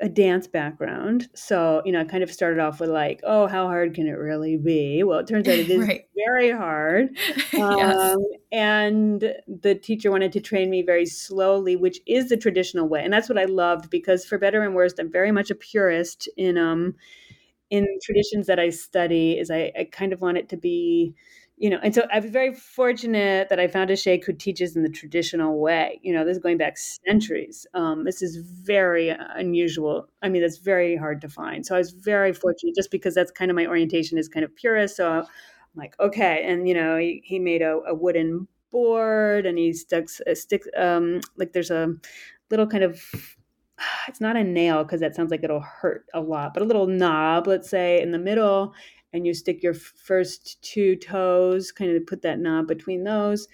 a 0.00 0.08
dance 0.08 0.46
background. 0.46 1.28
So, 1.34 1.82
you 1.84 1.92
know, 1.92 2.00
I 2.00 2.04
kind 2.04 2.22
of 2.22 2.30
started 2.30 2.60
off 2.60 2.78
with 2.78 2.90
like, 2.90 3.20
oh, 3.24 3.46
how 3.46 3.66
hard 3.66 3.94
can 3.94 4.06
it 4.06 4.12
really 4.12 4.56
be? 4.56 5.02
Well, 5.02 5.18
it 5.20 5.26
turns 5.26 5.48
out 5.48 5.54
it 5.54 5.70
is 5.70 5.86
right. 5.86 6.04
very 6.14 6.50
hard. 6.50 7.16
yes. 7.52 8.14
Um, 8.14 8.24
and 8.52 9.34
the 9.46 9.74
teacher 9.74 10.10
wanted 10.10 10.32
to 10.32 10.40
train 10.40 10.68
me 10.68 10.82
very 10.82 11.06
slowly, 11.06 11.74
which 11.74 12.00
is 12.06 12.28
the 12.28 12.36
traditional 12.36 12.86
way. 12.86 13.02
And 13.02 13.12
that's 13.12 13.28
what 13.28 13.38
I 13.38 13.46
loved 13.46 13.88
because 13.90 14.26
for 14.26 14.38
better 14.38 14.62
and 14.62 14.74
worse, 14.74 14.92
I'm 14.98 15.10
very 15.10 15.32
much 15.32 15.50
a 15.50 15.54
purist 15.54 16.28
in 16.36 16.58
um 16.58 16.94
in 17.70 17.86
traditions 18.02 18.46
that 18.46 18.58
I 18.58 18.70
study 18.70 19.38
is 19.38 19.50
I, 19.50 19.72
I 19.78 19.84
kind 19.84 20.12
of 20.12 20.20
want 20.20 20.38
it 20.38 20.48
to 20.50 20.56
be 20.56 21.14
you 21.58 21.68
know, 21.68 21.78
and 21.82 21.92
so 21.92 22.06
I 22.12 22.20
was 22.20 22.30
very 22.30 22.54
fortunate 22.54 23.48
that 23.48 23.58
I 23.58 23.66
found 23.66 23.90
a 23.90 23.96
sheikh 23.96 24.24
who 24.24 24.32
teaches 24.32 24.76
in 24.76 24.84
the 24.84 24.88
traditional 24.88 25.58
way. 25.58 25.98
You 26.02 26.12
know, 26.12 26.24
this 26.24 26.36
is 26.36 26.42
going 26.42 26.56
back 26.56 26.76
centuries. 26.78 27.66
Um, 27.74 28.04
this 28.04 28.22
is 28.22 28.36
very 28.36 29.08
unusual. 29.08 30.08
I 30.22 30.28
mean, 30.28 30.42
that's 30.42 30.58
very 30.58 30.96
hard 30.96 31.20
to 31.22 31.28
find. 31.28 31.66
So 31.66 31.74
I 31.74 31.78
was 31.78 31.90
very 31.90 32.32
fortunate 32.32 32.76
just 32.76 32.92
because 32.92 33.14
that's 33.14 33.32
kind 33.32 33.50
of 33.50 33.56
my 33.56 33.66
orientation 33.66 34.18
is 34.18 34.28
kind 34.28 34.44
of 34.44 34.54
purist. 34.54 34.96
So 34.96 35.10
I'm 35.10 35.24
like, 35.74 35.98
okay. 35.98 36.44
And, 36.46 36.68
you 36.68 36.74
know, 36.74 36.96
he, 36.96 37.22
he 37.24 37.40
made 37.40 37.62
a, 37.62 37.80
a 37.88 37.94
wooden 37.94 38.46
board 38.70 39.44
and 39.44 39.58
he 39.58 39.72
stuck 39.72 40.04
a 40.28 40.36
stick, 40.36 40.62
um, 40.76 41.20
like 41.36 41.52
there's 41.52 41.72
a 41.72 41.92
little 42.50 42.68
kind 42.68 42.84
of, 42.84 43.02
it's 44.08 44.20
not 44.20 44.36
a 44.36 44.44
nail 44.44 44.84
because 44.84 45.00
that 45.00 45.16
sounds 45.16 45.32
like 45.32 45.42
it'll 45.42 45.60
hurt 45.60 46.04
a 46.14 46.20
lot, 46.20 46.54
but 46.54 46.62
a 46.62 46.66
little 46.66 46.86
knob, 46.86 47.48
let's 47.48 47.68
say, 47.68 48.00
in 48.00 48.12
the 48.12 48.18
middle. 48.18 48.74
And 49.12 49.26
you 49.26 49.34
stick 49.34 49.62
your 49.62 49.74
first 49.74 50.60
two 50.62 50.96
toes, 50.96 51.72
kind 51.72 51.90
of 51.96 52.06
put 52.06 52.22
that 52.22 52.38
knob 52.40 52.68
between 52.68 53.04
those. 53.04 53.48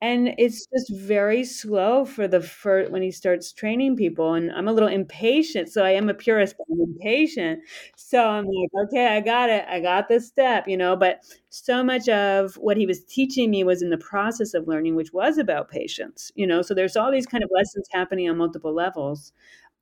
And 0.00 0.34
it's 0.38 0.66
just 0.66 0.92
very 0.94 1.44
slow 1.44 2.04
for 2.04 2.28
the 2.28 2.40
first 2.40 2.92
when 2.92 3.02
he 3.02 3.10
starts 3.10 3.52
training 3.52 3.96
people 3.96 4.34
and 4.34 4.52
i'm 4.52 4.68
a 4.68 4.72
little 4.72 4.88
impatient 4.88 5.68
so 5.70 5.84
i 5.84 5.90
am 5.90 6.08
a 6.08 6.14
purist 6.14 6.54
but 6.58 6.66
i'm 6.72 6.80
impatient. 6.80 7.60
So 7.96 8.24
i'm 8.28 8.46
like 8.46 8.86
okay 8.86 9.08
i 9.16 9.20
got 9.20 9.50
it. 9.50 9.64
I 9.68 9.80
got 9.80 10.08
this 10.08 10.26
step 10.28 10.68
you 10.68 10.76
know? 10.76 10.96
But 10.96 11.22
so 11.50 11.82
much 11.82 12.08
of 12.08 12.54
what 12.56 12.76
he 12.76 12.86
was 12.86 13.04
teaching 13.04 13.50
me 13.50 13.64
was 13.64 13.82
in 13.82 13.90
the 13.90 13.98
process 13.98 14.54
of 14.54 14.68
learning 14.68 14.94
which 14.96 15.12
was 15.12 15.38
about 15.38 15.68
patience 15.70 16.30
you 16.36 16.46
know? 16.46 16.62
So 16.62 16.74
there's 16.74 16.96
all 16.96 17.10
these 17.12 17.26
kind 17.26 17.42
of 17.44 17.50
lessons 17.52 17.88
happening 17.92 18.28
on 18.30 18.36
multiple 18.38 18.74
levels 18.74 19.32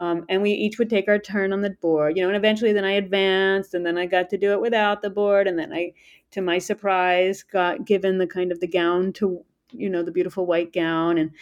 um, 0.01 0.25
and 0.29 0.43
we 0.43 0.51
each 0.53 0.79
would 0.79 0.91
take 0.91 1.09
our 1.09 1.19
turn 1.19 1.53
on 1.53 1.63
the 1.63 1.71
board, 1.71 2.17
you 2.17 2.23
know, 2.23 2.29
and 2.29 2.37
eventually 2.37 2.73
then 2.73 2.85
I 2.85 2.93
advanced 2.93 3.75
and 3.75 3.85
then 3.85 3.97
I 3.97 4.07
got 4.07 4.29
to 4.31 4.39
do 4.39 4.53
it 4.53 4.61
without 4.61 5.03
the 5.03 5.11
board. 5.11 5.47
And 5.47 5.59
then 5.59 5.73
I, 5.73 5.93
to 6.33 6.43
my 6.43 6.59
surprise, 6.59 7.43
got 7.43 7.87
given 7.87 8.19
the 8.19 8.27
kind 8.27 8.53
of 8.53 8.61
the 8.61 8.69
gown 8.69 9.13
to 9.15 9.45
you 9.73 9.91
know 9.91 10.03
the 10.03 10.13
beautiful 10.13 10.47
white 10.47 10.73
gown 10.73 11.19
and 11.19 11.33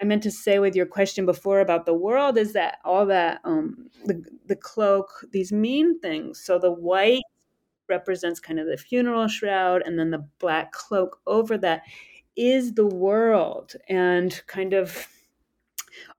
I 0.00 0.04
meant 0.04 0.22
to 0.24 0.30
say 0.30 0.58
with 0.58 0.76
your 0.76 0.86
question 0.86 1.24
before 1.24 1.60
about 1.60 1.86
the 1.86 1.94
world 1.94 2.36
is 2.36 2.52
that 2.52 2.78
all 2.84 3.06
that 3.06 3.40
um, 3.44 3.88
the 4.04 4.22
the 4.46 4.56
cloak 4.56 5.24
these 5.32 5.52
mean 5.52 5.98
things. 6.00 6.40
So 6.40 6.58
the 6.58 6.70
white 6.72 7.22
represents 7.88 8.40
kind 8.40 8.60
of 8.60 8.66
the 8.66 8.76
funeral 8.76 9.28
shroud, 9.28 9.82
and 9.86 9.98
then 9.98 10.10
the 10.10 10.26
black 10.38 10.72
cloak 10.72 11.20
over 11.26 11.56
that 11.58 11.82
is 12.36 12.74
the 12.74 12.86
world, 12.86 13.74
and 13.88 14.42
kind 14.46 14.74
of 14.74 15.08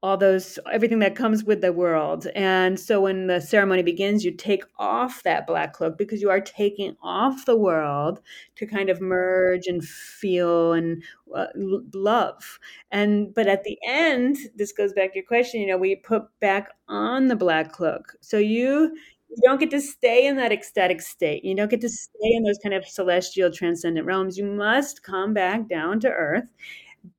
all 0.04 0.18
those 0.18 0.60
everything 0.72 1.00
that 1.00 1.16
comes 1.16 1.44
with 1.44 1.62
the 1.62 1.74
world 1.74 2.28
and 2.36 2.80
so 2.80 3.02
when 3.02 3.28
the 3.28 3.40
ceremony 3.42 3.82
begins 3.82 4.24
you 4.24 4.32
take 4.32 4.64
off 4.78 5.24
that 5.24 5.48
black 5.48 5.74
cloak 5.74 5.98
because 5.98 6.22
you 6.22 6.30
are 6.30 6.42
taking 6.42 6.96
off 7.02 7.46
the 7.46 7.58
world 7.58 8.20
to 8.56 8.66
kind 8.66 8.90
of 8.90 9.02
merge 9.02 9.68
and 9.68 9.84
feel 9.84 10.74
and 10.74 11.04
uh, 11.36 11.48
love 11.94 12.60
and 12.92 13.34
but 13.34 13.48
at 13.48 13.64
the 13.64 13.78
end 13.88 14.38
this 14.56 14.72
goes 14.72 14.94
back 14.94 15.12
to 15.12 15.20
your 15.20 15.26
question 15.26 15.62
you 15.62 15.68
know 15.68 15.78
we 15.78 15.96
put 15.96 16.24
back 16.40 16.70
on 16.88 17.28
the 17.28 17.36
black 17.36 17.72
cloak 17.72 18.16
so 18.22 18.38
you 18.38 18.96
you 19.30 19.38
don't 19.44 19.60
get 19.60 19.72
to 19.72 19.82
stay 19.82 20.26
in 20.26 20.38
that 20.38 20.52
ecstatic 20.52 21.02
state. 21.02 21.44
You 21.44 21.56
don't 21.56 21.70
get 21.70 21.82
to 21.82 21.90
stay 21.90 22.34
in 22.34 22.44
those 22.44 22.60
kind 22.64 22.74
of 22.74 22.88
celestial 22.88 23.52
transcendent 23.52 24.06
realms. 24.06 24.38
You 24.38 24.46
must 24.46 25.04
come 25.04 25.34
back 25.34 25.68
down 25.68 26.00
to 26.02 26.10
earth 26.10 26.50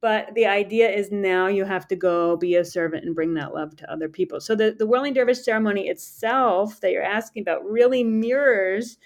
but 0.01 0.35
the 0.35 0.47
idea 0.47 0.89
is 0.91 1.11
now 1.11 1.47
you 1.47 1.65
have 1.65 1.89
to 1.89 1.97
go 1.97 2.37
be 2.37 2.57
a 2.57 2.65
servant 2.65 3.05
and 3.05 3.15
bring 3.15 3.35
that 3.35 3.55
love 3.55 3.77
to 3.77 3.91
other 3.93 4.09
people. 4.09 4.41
So 4.41 4.55
the, 4.55 4.75
the 4.79 4.87
whirling 4.87 5.15
dervish 5.15 5.43
ceremony 5.43 5.89
itself 5.89 6.81
that 6.81 6.93
you're 6.93 7.03
asking 7.03 7.43
about 7.43 7.65
really 7.65 8.05
mirrors 8.05 8.99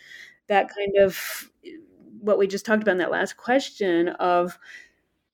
that 0.49 0.69
kind 0.75 0.97
of 0.99 1.51
what 2.21 2.39
we 2.39 2.47
just 2.47 2.67
talked 2.67 2.83
about 2.83 2.93
in 2.93 2.99
that 2.99 3.11
last 3.11 3.37
question 3.37 4.09
of 4.09 4.59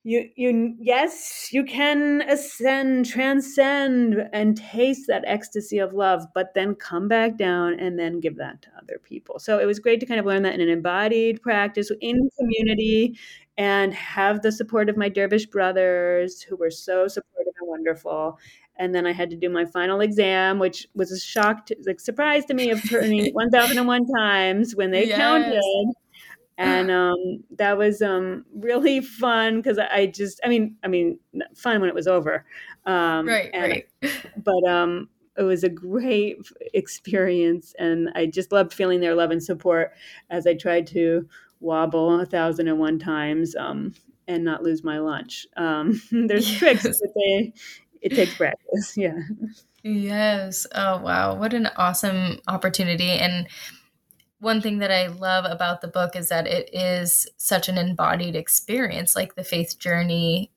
you 0.04 0.30
you 0.36 0.74
yes 0.78 1.48
you 1.52 1.64
can 1.64 2.22
ascend 2.22 3.04
transcend 3.04 4.28
and 4.32 4.56
taste 4.56 5.06
that 5.08 5.24
ecstasy 5.26 5.78
of 5.78 5.92
love 5.92 6.24
but 6.34 6.54
then 6.54 6.74
come 6.76 7.08
back 7.08 7.36
down 7.36 7.78
and 7.78 7.98
then 7.98 8.20
give 8.20 8.36
that 8.36 8.62
to 8.62 8.68
other 8.80 8.98
people 9.02 9.38
so 9.38 9.58
it 9.58 9.66
was 9.66 9.80
great 9.80 9.98
to 10.00 10.06
kind 10.06 10.20
of 10.20 10.24
learn 10.24 10.42
that 10.42 10.54
in 10.54 10.60
an 10.60 10.68
embodied 10.68 11.42
practice 11.42 11.90
in 12.00 12.16
community 12.38 13.18
and 13.58 13.92
have 13.92 14.40
the 14.40 14.50
support 14.50 14.88
of 14.88 14.96
my 14.96 15.10
dervish 15.10 15.44
brothers 15.44 16.40
who 16.40 16.56
were 16.56 16.70
so 16.70 17.06
supportive 17.06 17.52
and 17.60 17.68
wonderful 17.68 18.38
and 18.80 18.94
then 18.94 19.06
I 19.06 19.12
had 19.12 19.28
to 19.30 19.36
do 19.36 19.50
my 19.50 19.64
final 19.64 20.00
exam, 20.00 20.60
which 20.60 20.86
was 20.94 21.10
a 21.10 21.18
shock, 21.18 21.66
to, 21.66 21.76
like 21.84 21.98
surprise 21.98 22.44
to 22.44 22.54
me 22.54 22.70
of 22.70 22.80
turning 22.88 23.30
1,001 23.34 24.06
times 24.06 24.76
when 24.76 24.92
they 24.92 25.08
yes. 25.08 25.18
counted 25.18 25.94
and 26.58 26.90
um, 26.90 27.44
that 27.56 27.78
was 27.78 28.02
um, 28.02 28.44
really 28.54 29.00
fun 29.00 29.56
because 29.56 29.78
I 29.78 30.06
just, 30.06 30.40
I 30.44 30.48
mean, 30.48 30.76
I 30.84 30.88
mean, 30.88 31.18
fun 31.54 31.80
when 31.80 31.88
it 31.88 31.94
was 31.94 32.06
over, 32.06 32.44
um, 32.84 33.26
right? 33.26 33.50
And, 33.54 33.72
right. 33.72 33.86
But 34.36 34.68
um, 34.68 35.08
it 35.36 35.42
was 35.42 35.64
a 35.64 35.68
great 35.68 36.38
experience, 36.74 37.74
and 37.78 38.10
I 38.14 38.26
just 38.26 38.52
loved 38.52 38.72
feeling 38.72 39.00
their 39.00 39.14
love 39.14 39.30
and 39.30 39.42
support 39.42 39.92
as 40.30 40.46
I 40.46 40.54
tried 40.54 40.86
to 40.88 41.28
wobble 41.60 42.20
a 42.20 42.26
thousand 42.26 42.68
and 42.68 42.78
one 42.78 42.98
times 42.98 43.54
um, 43.56 43.94
and 44.26 44.44
not 44.44 44.62
lose 44.62 44.84
my 44.84 44.98
lunch. 44.98 45.46
Um, 45.56 46.00
there's 46.10 46.50
yes. 46.50 46.58
tricks, 46.58 46.82
but 46.82 47.14
they 47.14 47.52
it 48.00 48.14
takes 48.14 48.34
practice. 48.34 48.96
Yeah. 48.96 49.18
Yes. 49.84 50.66
Oh 50.74 50.98
wow, 50.98 51.34
what 51.34 51.54
an 51.54 51.68
awesome 51.76 52.40
opportunity 52.48 53.10
and 53.10 53.46
one 54.40 54.60
thing 54.60 54.78
that 54.78 54.92
I 54.92 55.08
love 55.08 55.44
about 55.44 55.80
the 55.80 55.88
book 55.88 56.14
is 56.14 56.28
that 56.28 56.46
it 56.46 56.70
is 56.72 57.26
such 57.36 57.68
an 57.68 57.76
embodied 57.76 58.36
experience. 58.36 59.16
Like 59.16 59.34
the 59.34 59.42
faith 59.42 59.78
journey 59.78 60.52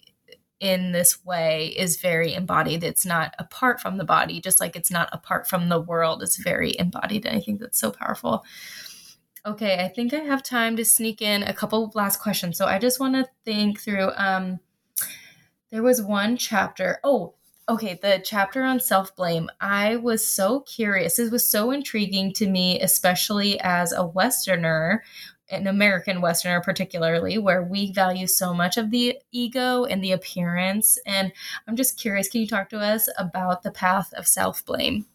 in 0.60 0.92
this 0.92 1.26
way 1.26 1.74
is 1.76 2.00
very 2.00 2.34
embodied. 2.34 2.84
It's 2.84 3.06
not 3.06 3.34
apart 3.40 3.82
from 3.82 3.98
the 3.98 4.04
body, 4.04 4.40
just 4.40 4.60
like 4.60 4.76
it's 4.76 4.92
not 4.92 5.10
apart 5.12 5.48
from 5.48 5.70
the 5.70 5.80
world. 5.80 6.22
It's 6.22 6.38
very 6.38 6.76
embodied. 6.78 7.26
And 7.26 7.36
I 7.36 7.40
think 7.40 7.60
that's 7.60 7.80
so 7.80 7.92
powerful. 7.92 8.46
Okay, 9.46 9.84
I 9.84 9.88
think 9.88 10.14
I 10.14 10.20
have 10.20 10.44
time 10.44 10.76
to 10.78 10.86
sneak 10.86 11.22
in 11.22 11.42
a 11.44 11.54
couple 11.54 11.92
last 11.96 12.18
questions. 12.20 12.58
So 12.58 12.66
I 12.68 12.78
just 12.78 13.00
want 13.00 13.16
to 13.16 13.28
think 13.44 13.80
through 13.80 14.12
um 14.16 14.60
there 15.72 15.84
was 15.84 16.02
one 16.02 16.38
chapter. 16.38 17.00
Oh, 17.04 17.34
okay, 17.70 17.98
the 18.02 18.22
chapter 18.24 18.64
on 18.64 18.80
self 18.80 19.16
blame, 19.16 19.50
I 19.60 19.96
was 19.96 20.28
so 20.28 20.62
curious. 20.62 21.16
This 21.16 21.32
was 21.32 21.48
so 21.50 21.72
intriguing 21.72 22.34
to 22.34 22.48
me, 22.48 22.80
especially 22.82 23.60
as 23.62 23.94
a 23.94 24.06
Westerner, 24.06 25.04
an 25.50 25.68
American 25.68 26.22
Westerner, 26.22 26.62
particularly, 26.62 27.38
where 27.38 27.64
we 27.64 27.92
value 27.94 28.28
so 28.28 28.54
much 28.54 28.78
of 28.78 28.92
the 28.92 29.18
ego 29.32 29.86
and 29.86 30.04
the 30.04 30.12
appearance. 30.12 30.98
And 31.06 31.32
I'm 31.68 31.76
just 31.76 32.00
curious, 32.00 32.30
can 32.30 32.42
you 32.42 32.48
talk 32.48 32.70
to 32.70 32.80
us 32.80 33.08
about 33.18 33.64
the 33.64 33.72
path 33.72 34.14
of 34.14 34.28
self 34.28 34.66
blame? 34.66 35.06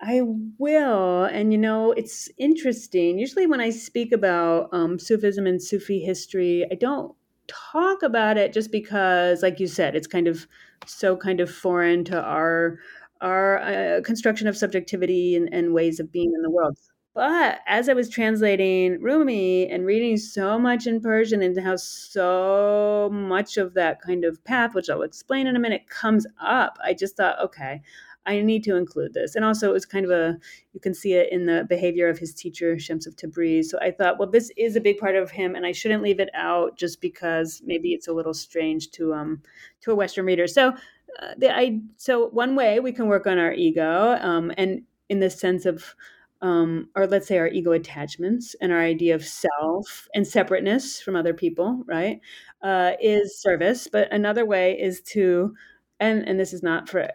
I 0.00 0.20
will. 0.58 1.24
And 1.24 1.52
you 1.52 1.58
know, 1.58 1.92
it's 1.92 2.28
interesting. 2.38 3.18
Usually, 3.18 3.46
when 3.46 3.60
I 3.60 3.70
speak 3.70 4.12
about 4.12 4.68
um, 4.72 4.98
Sufism 4.98 5.46
and 5.46 5.62
Sufi 5.62 6.00
history, 6.00 6.66
I 6.70 6.74
don't 6.74 7.14
talk 7.48 8.02
about 8.02 8.36
it 8.36 8.52
just 8.52 8.70
because, 8.70 9.42
like 9.42 9.60
you 9.60 9.66
said, 9.66 9.96
it's 9.96 10.06
kind 10.06 10.28
of 10.28 10.46
so 10.86 11.16
kind 11.16 11.40
of 11.40 11.50
foreign 11.50 12.04
to 12.04 12.20
our 12.22 12.78
our 13.22 13.58
uh, 13.60 14.00
construction 14.02 14.46
of 14.46 14.56
subjectivity 14.56 15.34
and, 15.34 15.48
and 15.52 15.72
ways 15.72 15.98
of 16.00 16.12
being 16.12 16.32
in 16.34 16.42
the 16.42 16.50
world. 16.50 16.76
But 17.14 17.60
as 17.66 17.88
I 17.88 17.94
was 17.94 18.10
translating 18.10 19.00
Rumi 19.00 19.70
and 19.70 19.86
reading 19.86 20.18
so 20.18 20.58
much 20.58 20.86
in 20.86 21.00
Persian 21.00 21.42
and 21.42 21.58
how 21.58 21.76
so 21.76 23.08
much 23.10 23.56
of 23.56 23.72
that 23.72 24.02
kind 24.02 24.22
of 24.22 24.44
path, 24.44 24.74
which 24.74 24.90
I'll 24.90 25.00
explain 25.00 25.46
in 25.46 25.56
a 25.56 25.58
minute, 25.58 25.88
comes 25.88 26.26
up, 26.38 26.78
I 26.84 26.92
just 26.92 27.16
thought, 27.16 27.40
okay, 27.42 27.80
I 28.26 28.40
need 28.40 28.64
to 28.64 28.76
include 28.76 29.14
this. 29.14 29.34
And 29.34 29.44
also, 29.44 29.70
it 29.70 29.72
was 29.72 29.86
kind 29.86 30.04
of 30.04 30.10
a, 30.10 30.36
you 30.72 30.80
can 30.80 30.94
see 30.94 31.14
it 31.14 31.32
in 31.32 31.46
the 31.46 31.64
behavior 31.68 32.08
of 32.08 32.18
his 32.18 32.34
teacher, 32.34 32.78
Shams 32.78 33.06
of 33.06 33.16
Tabriz. 33.16 33.66
So 33.66 33.78
I 33.80 33.90
thought, 33.90 34.18
well, 34.18 34.30
this 34.30 34.50
is 34.56 34.76
a 34.76 34.80
big 34.80 34.98
part 34.98 35.16
of 35.16 35.30
him, 35.30 35.54
and 35.54 35.64
I 35.64 35.72
shouldn't 35.72 36.02
leave 36.02 36.20
it 36.20 36.30
out 36.34 36.76
just 36.76 37.00
because 37.00 37.62
maybe 37.64 37.92
it's 37.92 38.08
a 38.08 38.12
little 38.12 38.34
strange 38.34 38.90
to 38.92 39.14
um 39.14 39.42
to 39.82 39.92
a 39.92 39.94
Western 39.94 40.26
reader. 40.26 40.46
So 40.46 40.74
uh, 41.22 41.34
the 41.38 41.54
I 41.54 41.80
so 41.96 42.28
one 42.28 42.56
way 42.56 42.80
we 42.80 42.92
can 42.92 43.06
work 43.06 43.26
on 43.26 43.38
our 43.38 43.52
ego, 43.52 44.18
um, 44.20 44.52
and 44.58 44.82
in 45.08 45.20
the 45.20 45.30
sense 45.30 45.66
of 45.66 45.94
um, 46.42 46.90
or 46.94 47.06
let's 47.06 47.26
say 47.26 47.38
our 47.38 47.48
ego 47.48 47.72
attachments 47.72 48.54
and 48.60 48.72
our 48.72 48.80
idea 48.80 49.14
of 49.14 49.24
self 49.24 50.08
and 50.14 50.26
separateness 50.26 51.00
from 51.00 51.16
other 51.16 51.32
people, 51.32 51.82
right, 51.86 52.20
uh, 52.62 52.92
is 53.00 53.40
service. 53.40 53.88
But 53.90 54.12
another 54.12 54.44
way 54.44 54.78
is 54.78 55.00
to, 55.12 55.54
and 56.00 56.28
and 56.28 56.38
this 56.38 56.52
is 56.52 56.62
not 56.62 56.88
for 56.88 57.08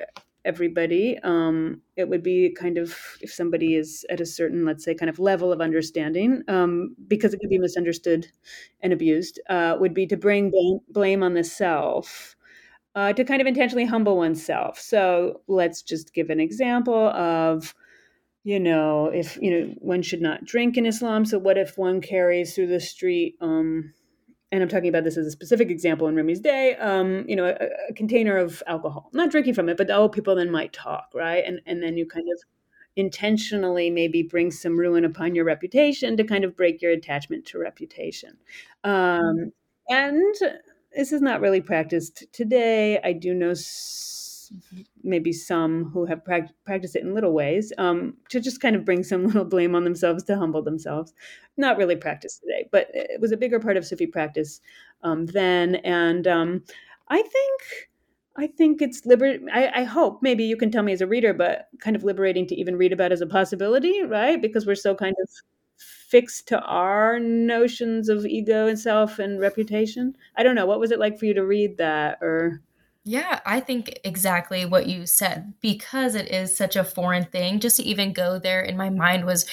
everybody. 0.45 1.19
Um, 1.23 1.82
it 1.95 2.10
would 2.10 2.23
be 2.23 2.56
kind 2.58 2.77
of 2.77 2.97
if 3.21 3.34
somebody 3.34 3.75
is 3.75 4.06
at 4.10 4.21
a 4.21 4.25
certain, 4.25 4.65
let's 4.65 4.84
say, 4.84 4.95
kind 4.95 5.10
of 5.10 5.19
level 5.19 5.51
of 5.51 5.62
understanding, 5.62 6.43
um, 6.47 6.95
because 7.08 7.34
it 7.34 7.39
could 7.39 7.49
be 7.49 7.60
misunderstood 7.60 8.27
and 8.82 8.93
abused, 8.93 9.39
uh, 9.49 9.77
would 9.80 9.93
be 9.93 10.08
to 10.08 10.17
bring 10.17 10.51
blame, 10.89 11.23
on 11.23 11.34
the 11.34 11.43
self. 11.43 12.36
Uh, 12.93 13.13
to 13.13 13.23
kind 13.23 13.39
of 13.39 13.47
intentionally 13.47 13.86
humble 13.86 14.17
oneself. 14.17 14.77
So 14.77 15.41
let's 15.47 15.82
just 15.82 16.13
give 16.13 16.30
an 16.30 16.41
example 16.41 17.08
of, 17.08 17.73
you 18.43 18.60
know, 18.60 19.06
if 19.06 19.38
you 19.41 19.49
know 19.49 19.73
one 19.77 20.01
should 20.01 20.21
not 20.21 20.43
drink 20.43 20.75
in 20.75 20.86
Islam. 20.86 21.23
So 21.23 21.39
what 21.39 21.58
if 21.58 21.77
one 21.77 22.01
carries 22.01 22.54
through 22.54 22.67
the 22.67 22.82
street 22.82 23.38
um, 23.39 23.93
and 24.52 24.62
I'm 24.62 24.70
talking 24.70 24.90
about 24.90 25.04
this 25.06 25.18
as 25.18 25.28
a 25.28 25.32
specific 25.32 25.70
example 25.70 26.08
in 26.08 26.16
Rumi's 26.16 26.42
day, 26.42 26.76
um, 26.76 27.26
you 27.28 27.36
know, 27.36 27.46
a, 27.46 27.90
a, 27.90 27.94
container 27.94 28.38
of 28.38 28.62
alcohol. 28.68 29.10
not 29.14 29.32
drinking 29.32 29.54
from 29.54 29.70
it, 29.70 29.78
but 29.78 29.90
oh, 29.90 30.10
people 30.10 30.36
then 30.36 30.52
might 30.52 30.74
talk, 30.74 31.10
right? 31.14 31.44
And 31.46 31.62
and 31.66 31.82
then 31.82 31.98
you 31.98 32.06
kind 32.06 32.28
of 32.32 32.44
intentionally 32.96 33.90
maybe 33.90 34.22
bring 34.24 34.52
some 34.52 34.78
ruin 34.78 35.06
upon 35.06 35.34
your 35.34 35.46
reputation 35.46 36.18
to 36.18 36.24
kind 36.24 36.44
of 36.44 36.58
break 36.58 36.82
your 36.82 36.92
attachment 36.92 37.46
to 37.46 37.58
reputation. 37.58 38.38
Um, 38.84 39.54
and 39.90 40.36
this 40.96 41.14
is 41.14 41.22
not 41.22 41.40
really 41.40 41.62
practiced 41.62 42.26
today. 42.34 43.00
I 43.02 43.14
do 43.14 43.34
know 43.34 43.52
s- 43.52 44.20
maybe 45.04 45.34
some 45.34 45.86
who 45.86 46.06
have 46.06 46.24
pra- 46.24 46.50
practiced 46.66 46.96
it 46.96 47.04
in 47.04 47.14
little 47.14 47.34
ways 47.34 47.72
um, 47.78 48.16
to 48.30 48.40
just 48.40 48.62
kind 48.62 48.76
of 48.76 48.86
bring 48.86 49.04
some 49.04 49.26
little 49.28 49.46
blame 49.46 49.76
on 49.76 49.84
themselves 49.84 50.24
to 50.24 50.38
humble 50.38 50.62
themselves. 50.62 51.14
Not 51.58 51.78
really 51.78 51.96
practice 51.96 52.40
today, 52.40 52.68
but 52.72 52.88
it 52.94 53.20
was 53.20 53.32
a 53.32 53.38
bigger 53.38 53.60
part 53.60 53.78
of 53.78 53.86
Sufi 53.86 54.08
practice 54.08 54.62
um, 55.04 55.26
then. 55.28 55.76
And 55.76 56.28
um, 56.28 56.64
I 57.08 57.22
think. 57.22 57.62
I 58.38 58.48
think 58.48 58.82
it's 58.82 59.06
liber. 59.06 59.40
I, 59.52 59.82
I 59.82 59.84
hope 59.84 60.20
maybe 60.22 60.46
you 60.46 60.56
can 60.56 60.72
tell 60.72 60.84
me 60.84 60.94
as 60.94 61.02
a 61.02 61.06
reader, 61.06 61.34
but 61.34 61.68
kind 61.82 61.98
of 61.98 62.06
liberating 62.06 62.48
to 62.48 62.56
even 62.56 62.78
read 62.78 62.94
about 62.94 63.12
as 63.12 63.20
a 63.20 63.28
possibility, 63.28 64.04
right? 64.04 64.42
Because 64.42 64.66
we're 64.66 64.74
so 64.74 64.96
kind 64.96 65.14
of 65.22 65.30
fixed 66.12 66.48
to 66.48 66.60
our 66.62 67.20
notions 67.20 68.08
of 68.08 68.26
ego 68.26 68.68
and 68.68 68.80
self 68.80 69.20
and 69.20 69.42
reputation. 69.42 70.16
I 70.38 70.44
don't 70.44 70.56
know. 70.56 70.66
What 70.66 70.80
was 70.80 70.92
it 70.92 71.00
like 71.00 71.20
for 71.20 71.26
you 71.26 71.34
to 71.34 71.46
read 71.46 71.78
that 71.78 72.20
or 72.22 72.62
yeah, 73.04 73.40
I 73.46 73.60
think 73.60 74.00
exactly 74.04 74.66
what 74.66 74.86
you 74.88 75.08
said 75.08 75.54
because 75.60 76.14
it 76.14 76.30
is 76.30 76.56
such 76.56 76.76
a 76.76 76.84
foreign 76.84 77.26
thing. 77.26 77.60
Just 77.60 77.78
to 77.78 77.84
even 77.84 78.14
go 78.14 78.38
there 78.38 78.62
in 78.62 78.78
my 78.78 78.90
mind 78.92 79.26
was 79.26 79.46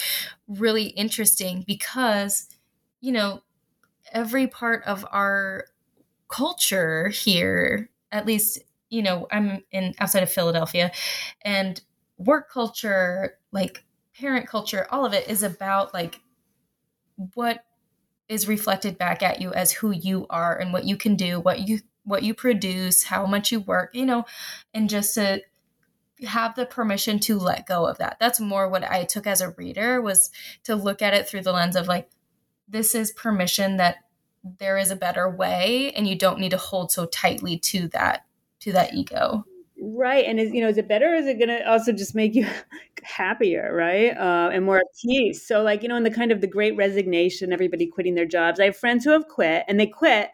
really 0.47 0.87
interesting 0.89 1.63
because, 1.65 2.47
you 3.01 3.11
know, 3.11 3.41
every 4.11 4.47
part 4.47 4.83
of 4.85 5.05
our 5.11 5.65
culture 6.29 7.09
here, 7.09 7.89
at 8.11 8.25
least, 8.27 8.59
you 8.89 9.01
know, 9.03 9.27
I'm 9.31 9.63
in 9.71 9.95
outside 9.99 10.23
of 10.23 10.31
Philadelphia, 10.31 10.91
and 11.43 11.81
work 12.17 12.51
culture, 12.51 13.37
like 13.51 13.83
parent 14.15 14.47
culture, 14.47 14.87
all 14.91 15.05
of 15.05 15.13
it 15.13 15.27
is 15.27 15.43
about 15.43 15.93
like 15.93 16.21
what 17.33 17.63
is 18.27 18.47
reflected 18.47 18.97
back 18.97 19.23
at 19.23 19.41
you 19.41 19.53
as 19.53 19.71
who 19.71 19.91
you 19.91 20.27
are 20.29 20.57
and 20.57 20.71
what 20.71 20.85
you 20.85 20.95
can 20.95 21.15
do, 21.15 21.39
what 21.39 21.67
you 21.67 21.79
what 22.09 22.23
you 22.23 22.33
produce, 22.33 23.03
how 23.03 23.25
much 23.27 23.51
you 23.51 23.59
work, 23.59 23.91
you 23.93 24.05
know, 24.05 24.25
and 24.73 24.89
just 24.89 25.13
to 25.13 25.41
have 26.27 26.55
the 26.55 26.65
permission 26.65 27.19
to 27.19 27.37
let 27.37 27.67
go 27.67 27.85
of 27.85 27.99
that. 27.99 28.17
That's 28.19 28.39
more 28.39 28.67
what 28.67 28.83
I 28.83 29.03
took 29.03 29.27
as 29.27 29.41
a 29.41 29.51
reader 29.51 30.01
was 30.01 30.31
to 30.63 30.75
look 30.75 31.01
at 31.01 31.13
it 31.13 31.27
through 31.27 31.43
the 31.43 31.53
lens 31.53 31.75
of 31.75 31.87
like 31.87 32.09
this 32.67 32.95
is 32.95 33.11
permission 33.11 33.77
that 33.77 33.97
there 34.43 34.77
is 34.77 34.89
a 34.89 34.95
better 34.95 35.29
way 35.29 35.91
and 35.95 36.07
you 36.07 36.17
don't 36.17 36.39
need 36.39 36.51
to 36.51 36.57
hold 36.57 36.91
so 36.91 37.05
tightly 37.05 37.59
to 37.59 37.87
that 37.89 38.25
to 38.61 38.71
that 38.71 38.93
ego 38.93 39.45
right 39.81 40.25
and 40.25 40.39
is 40.39 40.51
you 40.51 40.61
know 40.61 40.69
is 40.69 40.77
it 40.77 40.87
better 40.87 41.13
is 41.13 41.27
it 41.27 41.39
to 41.39 41.69
also 41.69 41.91
just 41.91 42.15
make 42.15 42.35
you 42.35 42.47
happier 43.03 43.73
right 43.73 44.17
uh, 44.17 44.49
and 44.51 44.65
more 44.65 44.77
at 44.77 44.85
peace 45.01 45.45
so 45.45 45.61
like 45.61 45.83
you 45.83 45.89
know 45.89 45.95
in 45.95 46.03
the 46.03 46.11
kind 46.11 46.31
of 46.31 46.41
the 46.41 46.47
great 46.47 46.75
resignation 46.75 47.51
everybody 47.53 47.85
quitting 47.85 48.15
their 48.15 48.25
jobs 48.25 48.59
i 48.59 48.65
have 48.65 48.77
friends 48.77 49.03
who 49.03 49.11
have 49.11 49.27
quit 49.27 49.63
and 49.67 49.79
they 49.79 49.87
quit 49.87 50.29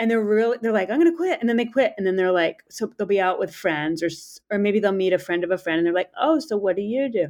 and 0.00 0.10
they're 0.10 0.24
really 0.24 0.58
they're 0.62 0.72
like 0.72 0.90
i'm 0.90 1.00
to 1.04 1.12
quit 1.16 1.38
and 1.40 1.48
then 1.48 1.56
they 1.56 1.64
quit 1.66 1.94
and 1.98 2.06
then 2.06 2.16
they're 2.16 2.32
like 2.32 2.64
so 2.70 2.90
they'll 2.98 3.06
be 3.06 3.20
out 3.20 3.38
with 3.38 3.54
friends 3.54 4.02
or 4.02 4.08
or 4.50 4.58
maybe 4.58 4.80
they'll 4.80 4.92
meet 4.92 5.12
a 5.12 5.18
friend 5.18 5.44
of 5.44 5.50
a 5.50 5.58
friend 5.58 5.78
and 5.78 5.86
they're 5.86 5.94
like 5.94 6.10
oh 6.18 6.38
so 6.40 6.56
what 6.56 6.74
do 6.76 6.82
you 6.82 7.08
do 7.08 7.28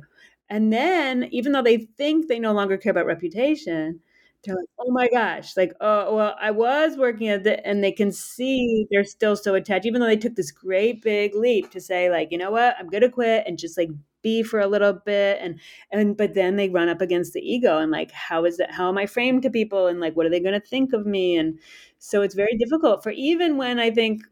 and 0.48 0.72
then 0.72 1.24
even 1.33 1.52
though 1.52 1.62
they 1.62 1.78
think 1.78 2.28
they 2.28 2.38
no 2.38 2.52
longer 2.52 2.78
care 2.78 2.92
about 2.92 3.06
reputation 3.06 4.00
they're 4.44 4.56
like, 4.56 4.68
oh 4.78 4.90
my 4.90 5.09
gosh, 5.09 5.54
like, 5.56 5.74
oh, 5.83 6.14
well, 6.16 6.35
I 6.40 6.50
was 6.50 6.96
working 6.96 7.28
at 7.28 7.44
the, 7.44 7.64
and 7.66 7.85
they 7.85 7.92
can 7.92 8.11
see 8.11 8.87
they're 8.90 9.04
still 9.04 9.37
so 9.37 9.54
attached, 9.54 9.85
even 9.85 10.00
though 10.00 10.06
they 10.06 10.16
took 10.16 10.35
this 10.35 10.50
great 10.50 11.02
big 11.02 11.35
leap 11.35 11.70
to 11.72 11.80
say, 11.80 12.09
like, 12.09 12.33
you 12.33 12.38
know 12.38 12.50
what, 12.50 12.74
I'm 12.78 12.88
to 12.88 13.11
quit 13.11 13.44
and 13.46 13.59
just 13.59 13.76
like 13.76 13.90
be 14.22 14.42
for 14.42 14.59
a 14.61 14.66
little 14.66 14.94
bit. 14.94 15.38
And, 15.42 15.61
and, 15.92 16.16
but 16.16 16.33
then 16.35 16.56
they 16.56 16.70
run 16.70 16.88
up 16.88 17.02
against 17.02 17.35
the 17.35 17.40
ego 17.40 17.78
and 17.78 17.90
like, 17.90 18.12
how 18.12 18.44
is 18.46 18.56
that, 18.56 18.72
how 18.72 18.88
am 18.88 18.96
I 18.96 19.04
framed 19.06 19.42
to 19.42 19.50
people? 19.50 19.87
And 19.88 20.00
like, 20.00 20.16
what 20.16 20.24
are 20.24 20.30
they 20.30 20.40
going 20.40 20.59
to 20.59 20.66
think 20.66 20.94
of 20.94 21.06
me? 21.06 21.37
And 21.37 21.59
so 22.00 22.22
it's 22.22 22.34
very 22.34 22.56
difficult 22.56 23.02
for 23.02 23.10
even 23.10 23.56
when 23.56 23.78
I 23.78 23.90
think 23.90 24.22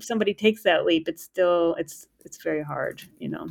somebody 0.00 0.34
takes 0.34 0.62
that 0.64 0.84
leap, 0.84 1.08
it's 1.08 1.22
still, 1.22 1.74
it's, 1.78 2.06
it's 2.24 2.42
very 2.42 2.62
hard, 2.62 3.02
you 3.18 3.28
know? 3.28 3.48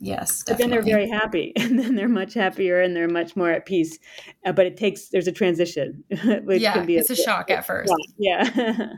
Yes, 0.00 0.42
definitely. 0.42 0.52
but 0.52 0.58
then 0.58 0.70
they're 0.70 0.96
very 0.96 1.08
happy, 1.08 1.52
and 1.56 1.78
then 1.78 1.94
they're 1.94 2.08
much 2.08 2.34
happier, 2.34 2.80
and 2.80 2.94
they're 2.94 3.08
much 3.08 3.34
more 3.36 3.50
at 3.50 3.66
peace. 3.66 3.98
Uh, 4.44 4.52
but 4.52 4.64
it 4.64 4.76
takes 4.76 5.08
there's 5.08 5.26
a 5.26 5.32
transition, 5.32 6.04
which 6.44 6.62
yeah, 6.62 6.72
can 6.72 6.86
be 6.86 6.96
it's 6.96 7.10
a, 7.10 7.14
a 7.14 7.16
shock 7.16 7.50
at 7.50 7.66
first. 7.66 7.92
Yeah. 8.16 8.92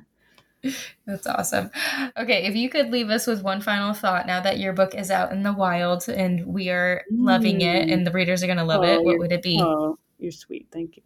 That's 1.07 1.27
awesome. 1.27 1.71
Okay, 2.19 2.45
if 2.45 2.55
you 2.55 2.69
could 2.69 2.91
leave 2.91 3.09
us 3.09 3.27
with 3.27 3.43
one 3.43 3.63
final 3.63 3.95
thought 3.95 4.27
now 4.27 4.43
that 4.43 4.59
your 4.59 4.75
book 4.75 4.95
is 4.95 5.11
out 5.11 5.33
in 5.33 5.43
the 5.43 5.55
wild 5.55 6.07
and 6.07 6.45
we 6.45 6.69
are 6.69 7.03
mm. 7.11 7.25
loving 7.25 7.63
it 7.63 7.89
and 7.89 8.07
the 8.07 8.11
readers 8.11 8.43
are 8.43 8.47
going 8.47 8.59
to 8.59 8.65
love 8.65 8.83
oh, 8.85 8.93
it, 8.93 9.03
what 9.03 9.19
would 9.19 9.33
it 9.33 9.41
be? 9.41 9.59
Oh, 9.59 9.99
you're 10.19 10.31
sweet. 10.31 10.69
Thank 10.71 10.99
you. 10.99 11.03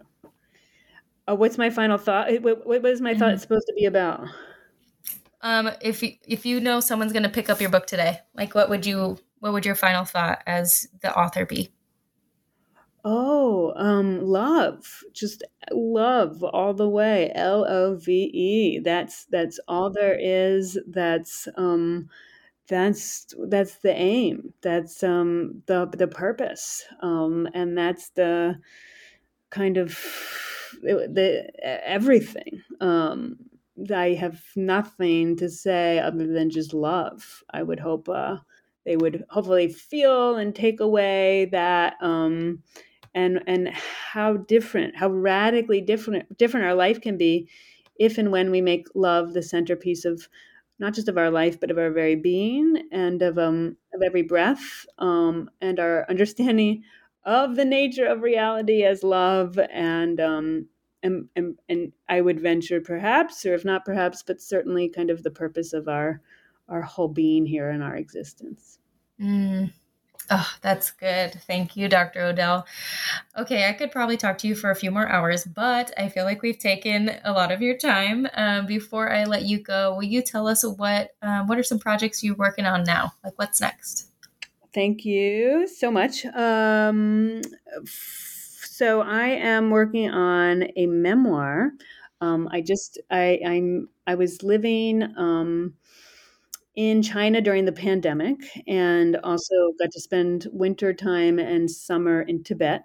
Uh, 1.29 1.35
what's 1.35 1.59
my 1.59 1.71
final 1.71 1.99
thought? 1.99 2.31
What, 2.43 2.67
what 2.67 2.85
is 2.85 3.01
my 3.01 3.15
mm. 3.15 3.19
thought 3.19 3.41
supposed 3.41 3.67
to 3.67 3.75
be 3.75 3.87
about? 3.87 4.29
Um, 5.41 5.71
if 5.81 6.03
you, 6.03 6.13
if 6.27 6.47
you 6.47 6.61
know 6.61 6.81
someone's 6.81 7.13
going 7.13 7.23
to 7.23 7.29
pick 7.29 7.51
up 7.51 7.61
your 7.61 7.71
book 7.71 7.87
today, 7.87 8.21
like 8.35 8.55
what 8.55 8.71
would 8.71 8.87
you 8.87 9.19
what 9.41 9.53
would 9.53 9.67
your 9.67 9.75
final 9.75 10.07
thought 10.07 10.43
as 10.47 10.89
the 11.03 11.15
author 11.15 11.45
be? 11.45 11.71
Oh, 13.05 13.75
um, 13.77 14.23
love, 14.23 15.03
just 15.13 15.45
love 15.71 16.43
all 16.43 16.73
the 16.73 16.89
way. 16.89 17.31
L 17.35 17.67
O 17.69 17.97
V 17.97 18.31
E. 18.33 18.79
That's 18.79 19.27
that's 19.27 19.61
all 19.69 19.91
there 19.91 20.19
is. 20.19 20.79
That's 20.87 21.47
um, 21.57 22.09
that's 22.67 23.35
that's 23.49 23.77
the 23.77 23.95
aim. 23.95 24.55
That's 24.63 25.03
um, 25.03 25.63
the 25.67 25.87
the 25.87 26.09
purpose. 26.09 26.83
Um, 27.01 27.47
and 27.53 27.77
that's 27.77 28.09
the 28.11 28.59
kind 29.51 29.77
of 29.77 29.99
the 30.85 31.51
everything. 31.63 32.63
Um, 32.81 33.37
I 33.93 34.15
have 34.15 34.41
nothing 34.55 35.37
to 35.37 35.49
say 35.49 35.99
other 35.99 36.27
than 36.27 36.51
just 36.51 36.73
love. 36.75 37.43
I 37.53 37.63
would 37.63 37.81
hope. 37.81 38.09
Uh, 38.09 38.37
they 38.85 38.97
would 38.97 39.25
hopefully 39.31 39.69
feel 39.69 40.37
and 40.37 40.55
take 40.55 40.81
away 40.81 41.47
that 41.47 41.95
um, 42.03 42.63
and 43.15 43.43
and 43.47 43.69
how 43.69 44.37
different 44.37 44.97
how 44.97 45.09
radically 45.09 45.81
different 45.81 46.37
different 46.37 46.67
our 46.67 46.75
life 46.75 47.01
can 47.01 47.17
be 47.17 47.49
if 47.99 48.19
and 48.19 48.33
when 48.33 48.51
we 48.51 48.61
make 48.61 48.87
love 48.95 49.33
the 49.33 49.43
centerpiece 49.43 50.05
of 50.05 50.29
not 50.79 50.95
just 50.95 51.09
of 51.09 51.17
our 51.17 51.31
life 51.31 51.61
but 51.61 51.71
of 51.71 51.79
our 51.79 51.91
very 51.91 52.17
being 52.17 52.83
and 52.91 53.23
of 53.23 53.39
um 53.39 53.77
of 53.95 54.03
every 54.03 54.23
breath 54.23 54.87
um 54.99 55.49
and 55.61 55.79
our 55.79 56.05
understanding 56.11 56.83
of 57.25 57.57
the 57.57 57.65
nature 57.65 58.07
of 58.07 58.23
reality 58.23 58.83
as 58.83 59.03
love 59.05 59.59
and 59.73 60.21
um 60.21 60.67
and, 61.05 61.29
and, 61.37 61.57
and 61.69 61.93
I 62.09 62.21
would 62.21 62.41
venture 62.41 62.81
perhaps, 62.81 63.47
or 63.47 63.55
if 63.55 63.65
not 63.65 63.85
perhaps, 63.85 64.25
but 64.25 64.41
certainly 64.41 64.89
kind 64.89 65.11
of 65.11 65.23
the 65.23 65.31
purpose 65.31 65.73
of 65.73 65.87
our 65.87 66.21
our 66.69 66.81
whole 66.81 67.09
being 67.09 67.45
here 67.45 67.71
in 67.71 67.83
our 67.83 67.95
existence. 67.95 68.79
Mm. 69.21 69.71
Oh, 70.31 70.51
that's 70.63 70.91
good. 70.91 71.35
Thank 71.47 71.77
you, 71.77 71.87
Dr. 71.89 72.23
O'Dell. 72.23 72.67
Okay, 73.37 73.69
I 73.69 73.75
could 73.75 73.93
probably 73.93 74.17
talk 74.17 74.39
to 74.39 74.49
you 74.49 74.55
for 74.55 74.71
a 74.71 74.75
few 74.75 74.91
more 74.91 75.07
hours, 75.07 75.45
but 75.45 75.93
I 75.99 76.09
feel 76.09 76.25
like 76.25 76.41
we've 76.41 76.59
taken 76.59 77.11
a 77.25 77.33
lot 77.33 77.53
of 77.53 77.61
your 77.61 77.77
time. 77.77 78.27
Um, 78.33 78.65
before 78.65 79.13
I 79.13 79.25
let 79.25 79.43
you 79.43 79.59
go, 79.63 79.95
will 79.95 80.05
you 80.05 80.23
tell 80.23 80.49
us 80.49 80.65
what 80.65 81.11
um, 81.21 81.47
what 81.47 81.59
are 81.59 81.63
some 81.63 81.79
projects 81.79 82.25
you're 82.25 82.37
working 82.37 82.65
on 82.65 82.85
now? 82.85 83.13
Like, 83.23 83.35
what's 83.37 83.61
next? 83.61 84.11
Thank 84.73 85.05
you 85.05 85.69
so 85.69 85.91
much. 85.91 86.25
Um, 86.25 87.43
so 88.77 89.03
I 89.03 89.29
am 89.29 89.71
working 89.71 90.11
on 90.11 90.65
a 90.77 90.87
memoir. 90.87 91.71
Um, 92.21 92.49
I 92.51 92.61
just 92.61 92.99
I 93.11 93.39
I'm 93.47 93.89
I 94.07 94.17
was 94.17 94.43
living 94.43 95.03
um, 95.17 95.75
in 96.75 97.03
China 97.03 97.41
during 97.41 97.65
the 97.65 97.73
pandemic 97.73 98.37
and 98.67 99.17
also 99.23 99.55
got 99.79 99.91
to 99.93 100.01
spend 100.01 100.49
winter 100.53 100.93
time 100.93 101.39
and 101.39 101.71
summer 101.71 102.23
in 102.23 102.43
Tibet. 102.43 102.85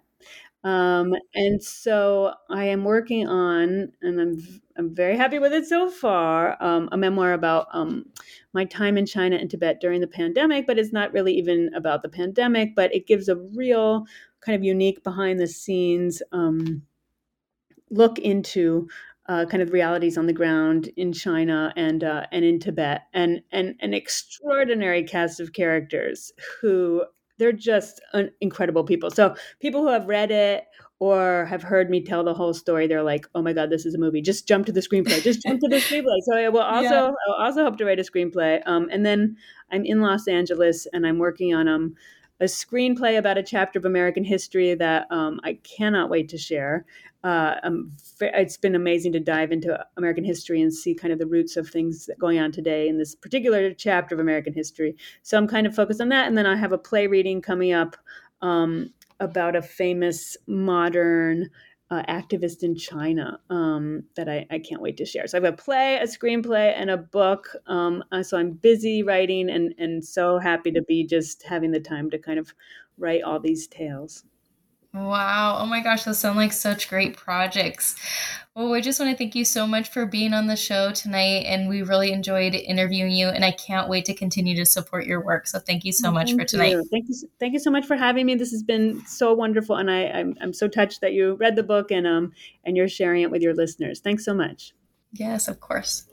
Um, 0.63 1.15
and 1.35 1.63
so 1.63 2.33
I 2.49 2.65
am 2.65 2.83
working 2.83 3.27
on, 3.27 3.93
and 4.01 4.19
I'm 4.19 4.61
I'm 4.77 4.93
very 4.93 5.15
happy 5.15 5.39
with 5.39 5.53
it 5.53 5.65
so 5.65 5.89
far. 5.89 6.61
Um, 6.61 6.89
a 6.91 6.97
memoir 6.97 7.31
about 7.33 7.67
um, 7.71 8.05
my 8.53 8.65
time 8.65 8.97
in 8.97 9.05
China 9.05 9.37
and 9.37 9.49
Tibet 9.49 9.79
during 9.79 10.01
the 10.01 10.07
pandemic, 10.07 10.67
but 10.67 10.77
it's 10.77 10.91
not 10.91 11.13
really 11.13 11.33
even 11.35 11.69
about 11.75 12.01
the 12.01 12.09
pandemic. 12.09 12.75
But 12.75 12.93
it 12.93 13.07
gives 13.07 13.29
a 13.29 13.37
real 13.55 14.05
kind 14.41 14.55
of 14.55 14.63
unique 14.63 15.03
behind 15.03 15.39
the 15.39 15.47
scenes 15.47 16.21
um, 16.31 16.83
look 17.89 18.19
into 18.19 18.87
uh, 19.27 19.45
kind 19.45 19.61
of 19.61 19.71
realities 19.71 20.17
on 20.17 20.25
the 20.25 20.33
ground 20.33 20.89
in 20.97 21.13
China 21.13 21.71
and 21.75 22.03
uh, 22.03 22.25
and 22.31 22.43
in 22.43 22.59
Tibet, 22.59 23.03
and 23.13 23.41
and 23.51 23.75
an 23.79 23.93
extraordinary 23.93 25.03
cast 25.03 25.39
of 25.39 25.53
characters 25.53 26.31
who 26.61 27.03
they're 27.37 27.51
just 27.53 28.01
incredible 28.41 28.83
people. 28.83 29.11
So 29.11 29.35
people 29.59 29.81
who 29.81 29.87
have 29.87 30.07
read 30.07 30.31
it 30.31 30.65
or 30.99 31.45
have 31.45 31.63
heard 31.63 31.89
me 31.89 32.03
tell 32.03 32.23
the 32.23 32.33
whole 32.33 32.53
story, 32.55 32.87
they're 32.87 33.03
like, 33.03 33.27
"Oh 33.35 33.43
my 33.43 33.53
god, 33.53 33.69
this 33.69 33.85
is 33.85 33.93
a 33.93 33.99
movie! 33.99 34.21
Just 34.21 34.47
jump 34.47 34.65
to 34.65 34.71
the 34.71 34.81
screenplay! 34.81 35.21
Just 35.21 35.43
jump 35.43 35.59
to 35.61 35.69
the 35.69 35.77
screenplay!" 35.77 36.19
So 36.23 36.35
I 36.35 36.49
will 36.49 36.61
also 36.75 36.89
yeah. 36.89 37.11
I'll 37.27 37.45
also 37.45 37.63
hope 37.63 37.77
to 37.77 37.85
write 37.85 37.99
a 37.99 38.03
screenplay. 38.03 38.61
Um, 38.65 38.89
and 38.91 39.05
then 39.05 39.37
I'm 39.71 39.85
in 39.85 40.01
Los 40.01 40.27
Angeles 40.27 40.87
and 40.91 41.05
I'm 41.05 41.19
working 41.19 41.53
on 41.53 41.67
um 41.67 41.95
a 42.39 42.45
screenplay 42.45 43.17
about 43.17 43.37
a 43.37 43.43
chapter 43.43 43.77
of 43.79 43.85
American 43.85 44.23
history 44.23 44.73
that 44.73 45.07
um, 45.11 45.39
I 45.43 45.55
cannot 45.63 46.09
wait 46.09 46.29
to 46.29 46.37
share. 46.37 46.85
Uh, 47.23 47.55
it's 48.21 48.55
been 48.55 48.75
amazing 48.75 49.11
to 49.11 49.19
dive 49.19 49.51
into 49.51 49.77
American 49.97 50.23
history 50.23 50.61
and 50.61 50.73
see 50.73 50.95
kind 50.95 51.11
of 51.11 51.19
the 51.19 51.25
roots 51.25 51.57
of 51.57 51.69
things 51.69 52.09
going 52.17 52.39
on 52.39 52.51
today 52.51 52.87
in 52.87 52.97
this 52.97 53.13
particular 53.13 53.73
chapter 53.73 54.15
of 54.15 54.21
American 54.21 54.53
history. 54.53 54.95
So 55.21 55.37
I'm 55.37 55.47
kind 55.47 55.67
of 55.67 55.75
focused 55.75 55.99
on 55.99 56.09
that. 56.09 56.27
And 56.27 56.37
then 56.37 56.45
I 56.45 56.55
have 56.55 56.71
a 56.71 56.77
play 56.77 57.07
reading 57.07 57.41
coming 57.41 57.73
up 57.73 57.97
um, 58.41 58.93
about 59.19 59.57
a 59.57 59.61
famous 59.61 60.37
modern 60.47 61.49
uh, 61.91 62.03
activist 62.07 62.61
in 62.63 62.75
China 62.75 63.39
um, 63.49 64.03
that 64.15 64.29
I, 64.29 64.45
I, 64.51 64.59
can't 64.59 64.81
wait 64.81 64.97
to 64.97 65.05
share. 65.05 65.25
So 65.25 65.37
I 65.37 65.41
have 65.41 65.55
got 65.55 65.59
a 65.59 65.63
play, 65.63 65.97
a 65.97 66.03
screenplay, 66.03 66.73
and 66.75 66.91
a 66.91 66.97
book. 66.97 67.49
Um, 67.65 68.03
uh, 68.11 68.21
so 68.21 68.37
I'm 68.37 68.51
busy 68.51 69.01
writing 69.01 69.49
and, 69.49 69.73
and 69.79 70.05
so 70.05 70.37
happy 70.37 70.71
to 70.71 70.83
be 70.83 71.03
just 71.03 71.43
having 71.43 71.71
the 71.71 71.79
time 71.79 72.11
to 72.11 72.19
kind 72.19 72.37
of 72.37 72.53
write 72.99 73.23
all 73.23 73.39
these 73.39 73.67
tales. 73.67 74.23
Wow. 74.91 75.59
Oh 75.59 75.67
my 75.67 75.81
gosh, 75.81 76.03
those 76.03 76.17
sound 76.17 76.37
like 76.37 76.51
such 76.51 76.89
great 76.89 77.15
projects. 77.15 77.95
Well, 78.55 78.71
we 78.71 78.81
just 78.81 78.99
want 78.99 79.11
to 79.11 79.17
thank 79.17 79.35
you 79.35 79.45
so 79.45 79.67
much 79.67 79.89
for 79.91 80.07
being 80.07 80.33
on 80.33 80.47
the 80.47 80.55
show 80.55 80.91
tonight. 80.91 81.45
And 81.45 81.69
we 81.69 81.83
really 81.83 82.11
enjoyed 82.11 82.55
interviewing 82.55 83.11
you. 83.11 83.27
And 83.27 83.45
I 83.45 83.51
can't 83.51 83.87
wait 83.87 84.05
to 84.05 84.15
continue 84.15 84.55
to 84.55 84.65
support 84.65 85.05
your 85.05 85.23
work. 85.23 85.45
So 85.45 85.59
thank 85.59 85.85
you 85.85 85.91
so 85.91 86.11
much 86.11 86.29
thank 86.29 86.41
for 86.41 86.45
tonight. 86.45 86.71
You. 86.71 86.83
Thank 86.91 87.07
you. 87.07 87.15
Thank 87.39 87.53
you 87.53 87.59
so 87.59 87.69
much 87.69 87.85
for 87.85 87.95
having 87.95 88.25
me. 88.25 88.33
This 88.33 88.51
has 88.51 88.63
been 88.63 89.05
so 89.05 89.31
wonderful. 89.33 89.75
And 89.75 89.91
I, 89.91 90.07
I'm, 90.07 90.35
I'm 90.41 90.53
so 90.53 90.67
touched 90.67 91.01
that 91.01 91.13
you 91.13 91.35
read 91.35 91.55
the 91.55 91.63
book 91.63 91.91
and, 91.91 92.07
um, 92.07 92.33
and 92.63 92.75
you're 92.75 92.89
sharing 92.89 93.21
it 93.21 93.29
with 93.29 93.43
your 93.43 93.53
listeners. 93.53 93.99
Thanks 93.99 94.25
so 94.25 94.33
much. 94.33 94.73
Yes, 95.13 95.47
of 95.47 95.59
course. 95.59 96.08